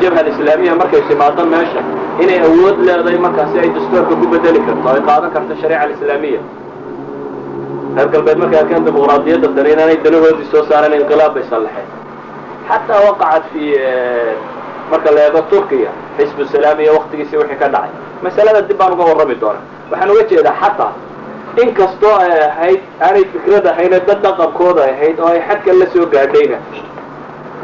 [0.01, 1.81] jabha alislaamiya markay timaado meesha
[2.23, 6.41] inay awood leedahay markaasi ay dastuurka ku bedeli karto ay qaadan karto shariica alislaamiya
[7.97, 11.89] reer galbeed markay arkeen dimuqraadiyadda dani inaanay danahoodii soo saareen inqilaab bay sallaxeen
[12.69, 13.63] xataa waqacat fi
[14.91, 17.91] marka la eego turkiya xisbu salaamiya waktigiisii wixii ka dhacay
[18.25, 20.93] masalada dib baan uga warrami doonaa waxaan uga jeedaa xataa
[21.63, 26.07] in kastoo ay ahayd aanay fikrad ahayn dad dhaqankooda ahayd oo ay xadkan la soo
[26.15, 26.59] gaadhayna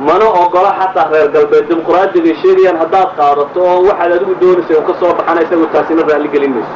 [0.09, 4.95] mana ogola xataa reer galbeed dimuqraadiga sheegayaan haddaad qaadato oo waxaad adigu doonaysa u ka
[5.01, 6.75] soo baxana isagu taasina raalli gelin mayso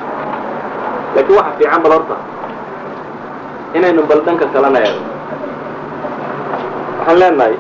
[1.15, 2.17] laakiin waxa fiican bal horta
[3.75, 5.03] inaynu bal dhanka kalena eego
[6.99, 7.55] waxaan leenahay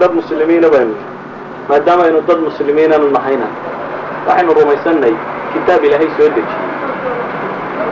[0.00, 0.94] dad muslimiina baynu
[1.68, 3.46] maadaama aynu dad muslimiinanu nahayna
[4.26, 5.14] waxaynu rumaysannahay
[5.52, 6.66] kitaab ilaahay soo dejiyey.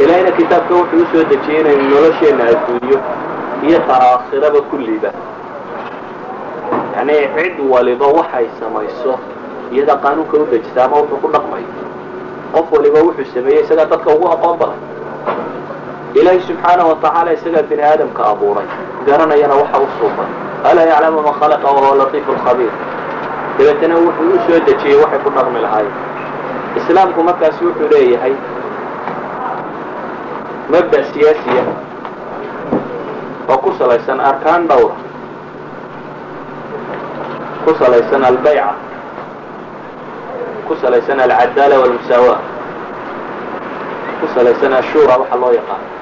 [0.00, 2.98] Ilaahayna kitaabka wuxuu u dejiyey inaynu nolosheenna adduunyo
[3.68, 5.10] iyo taraakhiraba kulliba
[6.96, 9.18] yacni cid waliba waxay samayso
[9.72, 10.46] iyada qaanuunka u
[10.84, 11.70] ama wuxuu ku dhaqmayo
[12.52, 14.80] qof waliba wuxuu sameeyey isagaa dadka ugu aqoon badan
[16.16, 18.66] ilaahay subxaanahu watacaala isagaa bini aadamka abuuray
[19.06, 19.86] garanayana waxa u
[20.70, 22.70] alaa yaclamu man khalaqa wahuwa latiifu lkhabiir
[23.58, 25.94] dabeetana wuxuu u dejiyey waxay ku dhaqmi lahaayeen
[26.76, 28.34] islaamku markaasi wuxuu leeyahay
[30.72, 31.64] mabda siyaasiya
[33.48, 34.96] oo ku salaysan arkaan dhowra
[37.64, 38.74] ku salaysan albayca
[40.68, 42.36] ku salaysan alcadaala walmusaawa
[44.20, 45.95] ku salaysan ashura waxa loo yaqaano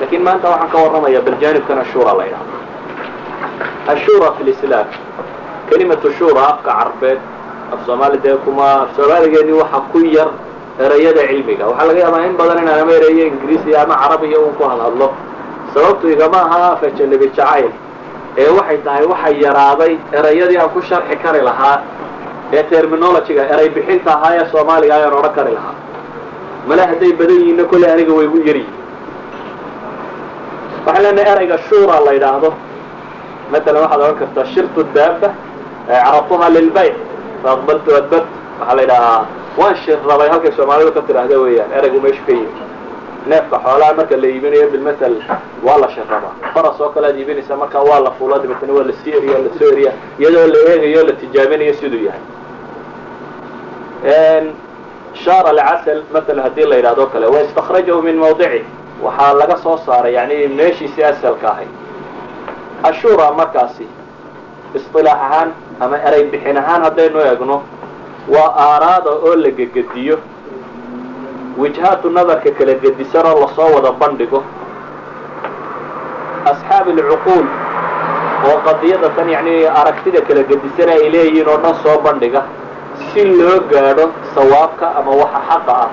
[0.00, 2.56] laakiin maanta waxaan ka warramaya baljanibkan ashura la ydhahdo
[3.94, 4.86] ashura fi lislaam
[5.70, 7.18] kelimatu shura afka carbeed
[7.72, 10.28] af soomaali dee kuma af soomaaligeeni waxa ku yar
[10.84, 11.64] erayada cilmiga.
[11.70, 15.08] Waxaa laga yaabaa in badan inaan ama erayo ingiriisiya ama carabiya un ku hadhadlo
[15.74, 17.70] sababtu igama aha afajanabi jacayl
[18.38, 21.78] ee waxay tahay waxay yaraaday erayadii aan ku sharxi kari lahaa.
[22.52, 25.74] Ee terminologyga eray bixinta ahaa ee soomaaliga ayaan odhan kari lahaa.
[26.68, 28.74] Male hadday badan yihiinna kolley aniga way gu yaryihin
[30.86, 32.50] waxaan leenahay erayga shura la yidhaahdo.
[33.52, 35.28] Matalan waxaad odhan kartaa shirtu daaba
[35.88, 36.94] carabtuha lilbayc
[37.42, 38.26] faaqbaltu adbart
[38.60, 39.26] waxaa la yidhahaa
[39.58, 40.28] waan shir rabay.
[40.28, 42.52] Halkay soomaalidu ka tidhaahda weeyaan eraygu meeshu ka yimi
[43.26, 45.14] neefka xoolaha marka la iibinayo bilmatal
[45.66, 49.12] waa la shirrabaa faras oo kale iibinaysa markaa waa la fuula dabeetana waa la sii
[49.18, 52.22] eriya la soo eriya iyadoo la eegayo la tijaabinayo siduu yahay.
[55.24, 58.62] Shaar alcasal maala haddii la yidhahdo kale wa istakrajahu min mawdici
[59.02, 61.68] waxaa laga soo saaray yani meeshiisii asalka ahayd.
[62.82, 63.86] Ashura markaasi
[64.74, 67.62] isilaax ahaan ama eray bixin ahaan haddaynu eegno
[68.28, 70.18] waa aaraada oo la gegediyo.
[71.58, 74.42] Wijhaatu nadarka kala gedisan oo la soo wada bandhigo.
[76.50, 77.46] Asxaab alcuquul
[78.48, 82.42] oo qadiyada tan yani aragtida kala gedisan ay leeyihiin oo dhan soo bandhiga
[83.12, 85.90] si loo gaadho sawaabka ama waxa xaqa ah.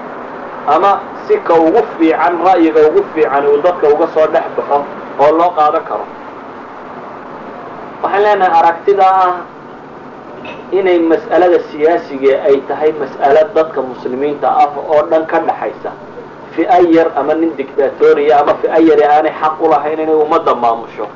[0.76, 0.92] Ama
[1.28, 4.84] si ka ugu fiican ra'yiga ugu fiican uu dadka uga soo dhex baxo
[5.20, 6.06] oo loo qaadan karo.
[8.04, 9.34] Waxaan leenahay aragtida ah
[10.72, 15.92] inay mas'alada siyaasiga ay tahay mas'alo dadka muslimiinta ah oo dhan ka dhaxaysa.
[16.54, 21.08] Fi'a yar ama nin dictatoriya ama fi'a yari aanay xaq u lahayn inay ummadda maamusho.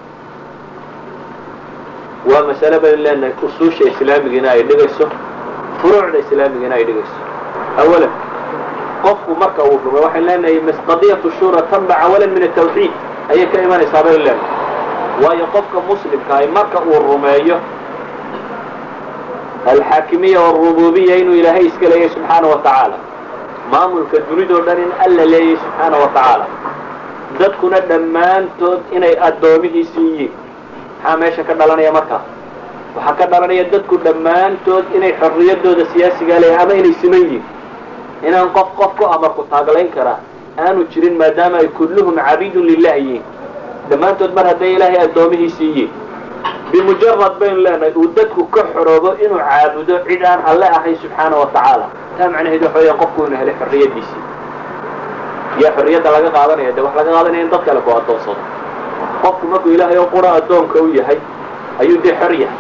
[2.26, 5.06] Waa masale baynu leenahay usuusha islaamigina ay dhigayso
[5.82, 7.18] furuucda islaamigina ay dhigayso.
[7.78, 8.12] Awalan
[9.04, 12.92] qofku marka uu rumay waxaynu leenahay qadiyatu shura tanbac awalan min atawxiid
[13.32, 17.60] ayay ka imanaysaa baynu leenahay waayo qofka muslimkaahi marka uu rumeeyo
[19.74, 23.00] alxaakimiya walrububiya inuu ilaahay iska leeyahay subxaana wa
[23.72, 26.48] maamulka dunidoo dhan in alla leeyahay subxaana wa
[27.40, 30.32] dadkuna dhammaantood inay addoomihiisi yihiin.
[30.98, 32.22] Maxaa meesha ka dhalanaya markaa
[32.96, 37.57] waxaa ka dhalanaya dadku dhammaantood inay xorriyadooda siyaasigaa leeyahay ama inay siman yihiin
[38.24, 40.20] inaan qof qof ku amarku taaglayn karaa
[40.58, 43.24] aanu jirin maadaama ay kulluhum cabiidun lilah yihiin
[43.90, 45.92] dhammaantood mar hadday ilaahay addoomihiisii yihiin
[46.72, 51.46] bimujarad baynu leenahay uu dadku ka xoroobo inuu caabudo cid aan alle ahayn subxaana wa
[51.56, 51.86] tacaala.
[52.18, 54.22] Taa macnaheedu waxa weeyaan qofku inuu helay xorriyaddiisii.
[55.62, 58.42] Yaa xorriyadda laga qaadanaya dee wax laga qaadanaya in dad kale ku addoonsado
[59.24, 61.20] qofku markuu ilaahay oo qura addoonka u yahay
[61.82, 62.60] ayuu dee xor yahay.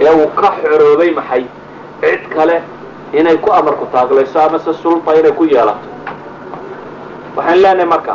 [0.00, 1.44] Ee uu ka xoroobay maxay?
[2.00, 2.56] Cid kale
[3.12, 5.88] inay ku amarku taaglayso amase sulta inay ku yeelato.
[7.36, 8.14] Waxaan leenahay marka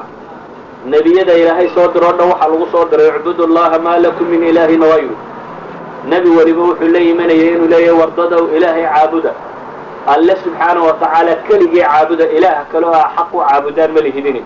[0.85, 4.81] nebiyada ilaahay soo diroo dhan waxaa lagu soo diray icbudu llaha maa lakum min ilaahin
[4.81, 5.15] hayru
[6.11, 9.31] nebi weliba wuxuu la imanayay inuu leeyahay wardadow ilaahay caabuda.
[10.07, 14.41] Alle subxaana wa tacaala keligii caabuda ilaah kale oo a xaq u caabudaan ma lihidini.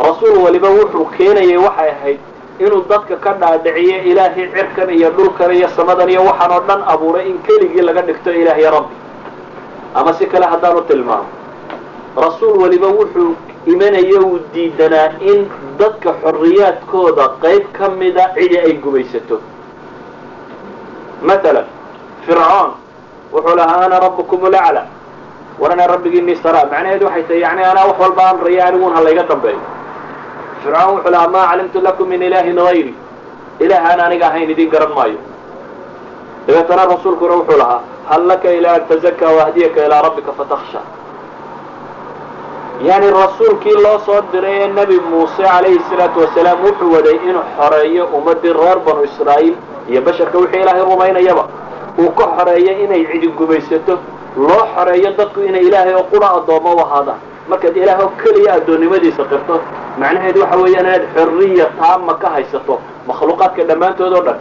[0.00, 2.20] Rasuul waliba wuxuu keenayay waxay ahayd
[2.60, 7.26] inuu dadka ka dhaadhiciyo ilaahay cirkan iyo dhulkan iyo samadan iyo waxaan oo dhan abuuray
[7.30, 8.94] in keligii laga dhigto ilaahay rabbi
[9.94, 11.26] ama si kale haddaan u tilmaamo.
[12.16, 13.36] Rasuul waliba wuxuu
[13.66, 19.40] imanayo uu diidanaa in dadka xorriyaadkooda qayb ka mida cidi ay gumaysato.
[21.22, 21.66] Matalan
[22.26, 22.70] fircoon
[23.32, 24.86] wuxuu lahaa ana rabbukum ulacla
[25.58, 26.66] war anaa rabbigiinii saraa.
[26.72, 29.60] Macnaheedu waxay tahay yani anaa wax walba amraya aniguun ha dambeeyo
[30.64, 32.94] fircoon wuxuu lahaa maa calimtu lakum min ilaahin hayri
[33.60, 35.18] ilaah aan aniga ahayn idiin garan maayo.
[36.46, 38.22] Dabeetana rasuulkuna wuxuu lahaa hal
[38.58, 40.80] ilaa an tazakka waahdiyaka ilaa rabbika fatakhsha
[42.88, 48.04] yani rasuulkii loo soo diray ee nebi muuse calayhi salaatu wasalaam wuxuu waday inuu xoreeyo
[48.06, 49.54] ummadii reer banu israa'iil
[49.90, 51.44] iyo basharka wixii ilaahay rumaynayaba
[51.98, 53.98] uu ka xoreeyo inay cidi gumaysato
[54.36, 59.24] loo xoreeyo dadku inay ilaahay oo qura addoommo u ahaadaan markaad ilaah oo keliya addoonnimadiisa
[59.30, 59.60] qirto
[59.98, 64.38] macnaheedu waxa weeyaan inaad xorriya taama ka haysato makhluuqaadka dhammaantood oo dhan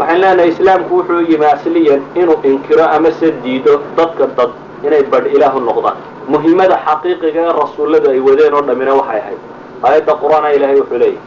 [0.00, 4.50] waxaan leenahay islaamku wuxuu yimi asliyan inuu inkiro amase diido dadka dad
[4.86, 5.96] inay badh ilaahu noqdaan.
[6.32, 9.40] Muhiimada xaqiiqiga ee rasuulladu ay wadeen oo dhammina waxay ahayd.
[9.84, 11.18] Aayadda qur'aana ilaahay wuxuu leeyahy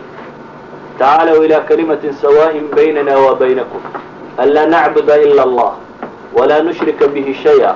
[1.00, 3.82] tacaalow ilaa kalimatin sawaaءin baynana wa baynakum
[4.44, 5.72] anlaa nacbuda ila allah
[6.38, 7.72] walaa nushrika bihi shaya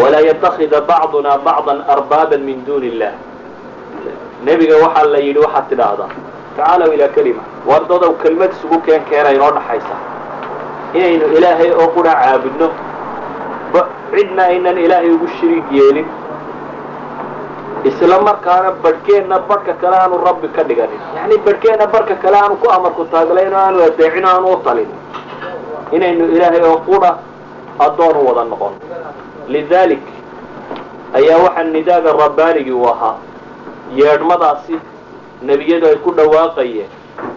[0.00, 3.12] walaa yatakida bacduna bacda arbaaban min duuni illah.
[4.44, 6.10] Nebiga waxaa la yidhi waxaad tidhaahdaa
[6.56, 9.96] tacaalow ilaa kelima wardadow kelmad isugu keen keena inoo dhaxaysa
[10.96, 12.68] inaynu ilaahay oo qura caabudno.
[14.16, 16.06] Cidna aynan ilaahay ugu shiriig yeelin.
[17.84, 21.00] Isla markaana badhkeenna barhka kale aanu rabbi ka dhiganin.
[21.16, 24.90] Yacni badhkeenna barhka kale aanu ku amarku taaglayn oo aanu adeecin o aanu u talin.
[25.92, 27.10] Inaynu ilaahay oo qura
[27.78, 28.74] addoon wada noqon.
[29.48, 30.02] Lidalik
[31.18, 33.14] ayaa waxaa nidaaga rabbaanigii u ahaa.
[33.98, 34.74] Yeedhmadaasi
[35.42, 36.90] nebiyadu ay ku dhawaaqayeen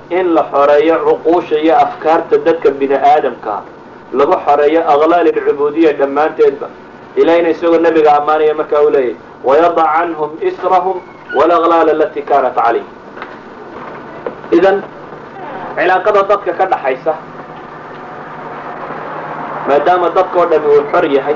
[0.10, 3.62] in la xoreeyo cuquusha iyo afkaarta dadka bini aadamkaa
[4.14, 6.68] lagu xoreeyo aqlaal alcubuudiya dhammaanteedba.
[7.16, 10.98] Ilahayna isagoo nebiga ammaanaya markaa uu leeyahy wayadac canhum israhum
[11.38, 12.86] walaglaal alatii kaanat calayh
[14.58, 14.78] idan
[15.78, 17.14] cilaaqada dadka ka dhaxaysa
[19.68, 21.36] maadaama dadka dhami uu xor yahay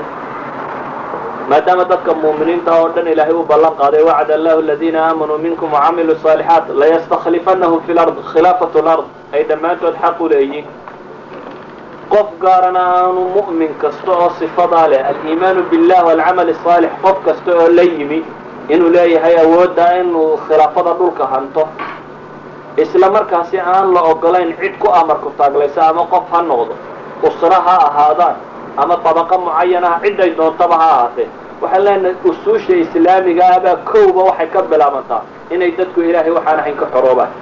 [1.50, 6.16] maadaama dadka muuminiinta oo dhan ilaahay u ballan qaaday wacd allahu aladiina aamanuu minkum wacamiluu
[6.22, 9.04] saalixaat layastaklifanahum fi lard khilaafatu lard.
[9.32, 10.66] Ay dhammaantood xaq u leeyihiin
[12.12, 17.68] qof gaarana aanu mu'min kasta oo sifadaa leh aliimaanu billah walcamal asaalix qof kasta oo
[17.76, 18.20] la yimi
[18.68, 21.68] inuu leeyahay awoodda inuu khilaafada dhulka hanto.
[22.76, 26.74] Isla markaasi aan la ogolayn cid ku amarku taaglaysa ama qof ha noqdo
[27.28, 28.36] usra ha ahaadaan
[28.76, 31.28] ama dabaqo mucayan ah ciday doontaba ha ahaatee.
[31.62, 36.86] Waxaan leenahay usuusha islaamiga ah kowba waxay ka bilaabantaa inay dadku ilaahay waxaan ahayn ka
[36.92, 37.32] xoroobaan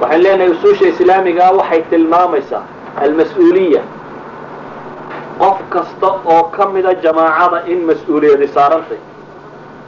[0.00, 2.62] waxaan leenahay usuusha islaamiga ah waxay tilmaamaysaa
[3.04, 3.82] almas-uuliya
[5.42, 8.98] qof kasta oo ka mida jamaacada in mas'uuliyadi saarantay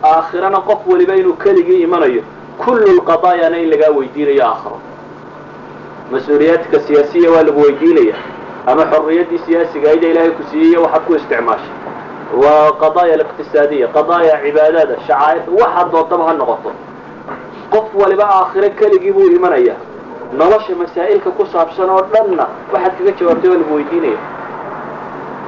[0.02, 2.22] aakhirana qof waliba inuu keligii imanayo
[2.64, 4.78] kullu lqadaayana in lagaa weydiinayo aakhiro.
[6.12, 8.16] Mas'uuliyaadka siyaasiya waa lagu weydiinaya
[8.66, 11.74] ama xorriyaddii siyaasiga ayda ilaahay ku siiyey waxaad ku isticmaashay.
[12.42, 16.70] Waa qadaaya aliqtisaadiya qadaaya cibaadada shacaa'irta waxaad doontaba ha noqoto.
[17.72, 19.74] Qof waliba aakhiro keligii buu imanaya.
[20.38, 24.20] Nolosha masaa'ilka ku saabsan oo dhanna waxaad kaga jawaabtay waa lagu weydiinaya.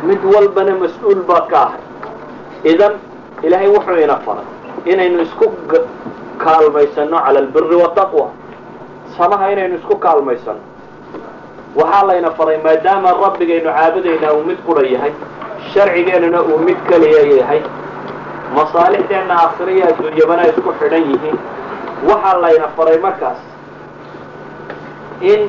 [0.09, 1.81] Mid walbana mas'uul baad ka ahay
[2.73, 2.95] idan
[3.43, 4.47] ilaahay wuxuu ina faray
[4.93, 5.47] inaynu isku
[6.39, 8.27] kaalmaysano cala albiri wataqwa
[9.19, 10.59] samaha inaynu isku kaalmaysano
[11.77, 15.13] waxaa layna faray maadaama rabbigaynu caabudaynaa uu mid qura yahay
[15.75, 17.61] sharcigeennuna uu mid keliya yahay
[18.57, 21.39] masaalixdeenna aakhiro iyo adduunyabana isku xidhan yihiin.
[22.09, 23.41] Waxaa layna faray markaas
[25.33, 25.41] in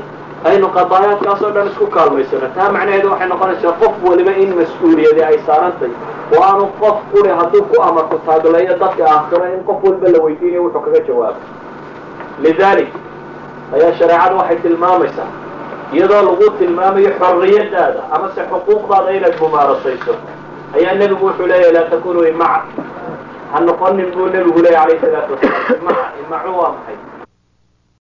[0.50, 2.48] aynu qadaayaadkaas oo dhan isku kaalmaysano.
[2.56, 5.92] Taa macnaheedu waxay noqonaysaa qof waliba in mas'uuliyadi ay saarantay
[6.36, 10.62] oo aanu qof quri hadduu ku amarku taagleeyo dadka aakhiro in qof walba la weydiinayo
[10.66, 11.40] wuxuu kaga jawaabo
[12.44, 12.92] lidalik
[13.76, 15.30] ayaa shareecadu waxay tilmaamaysaa
[15.96, 20.14] iyadoo lagu tilmaamayo xorriyadaada amase xuquuqdaada inaad mumaarasayso
[20.76, 22.62] ayaa nebigu wuxuu leeyahy laa takunuu imaca
[23.54, 26.98] ha noqonin buu nebigu leeya alayh salaatu wasalaam imaca imacu waa maxay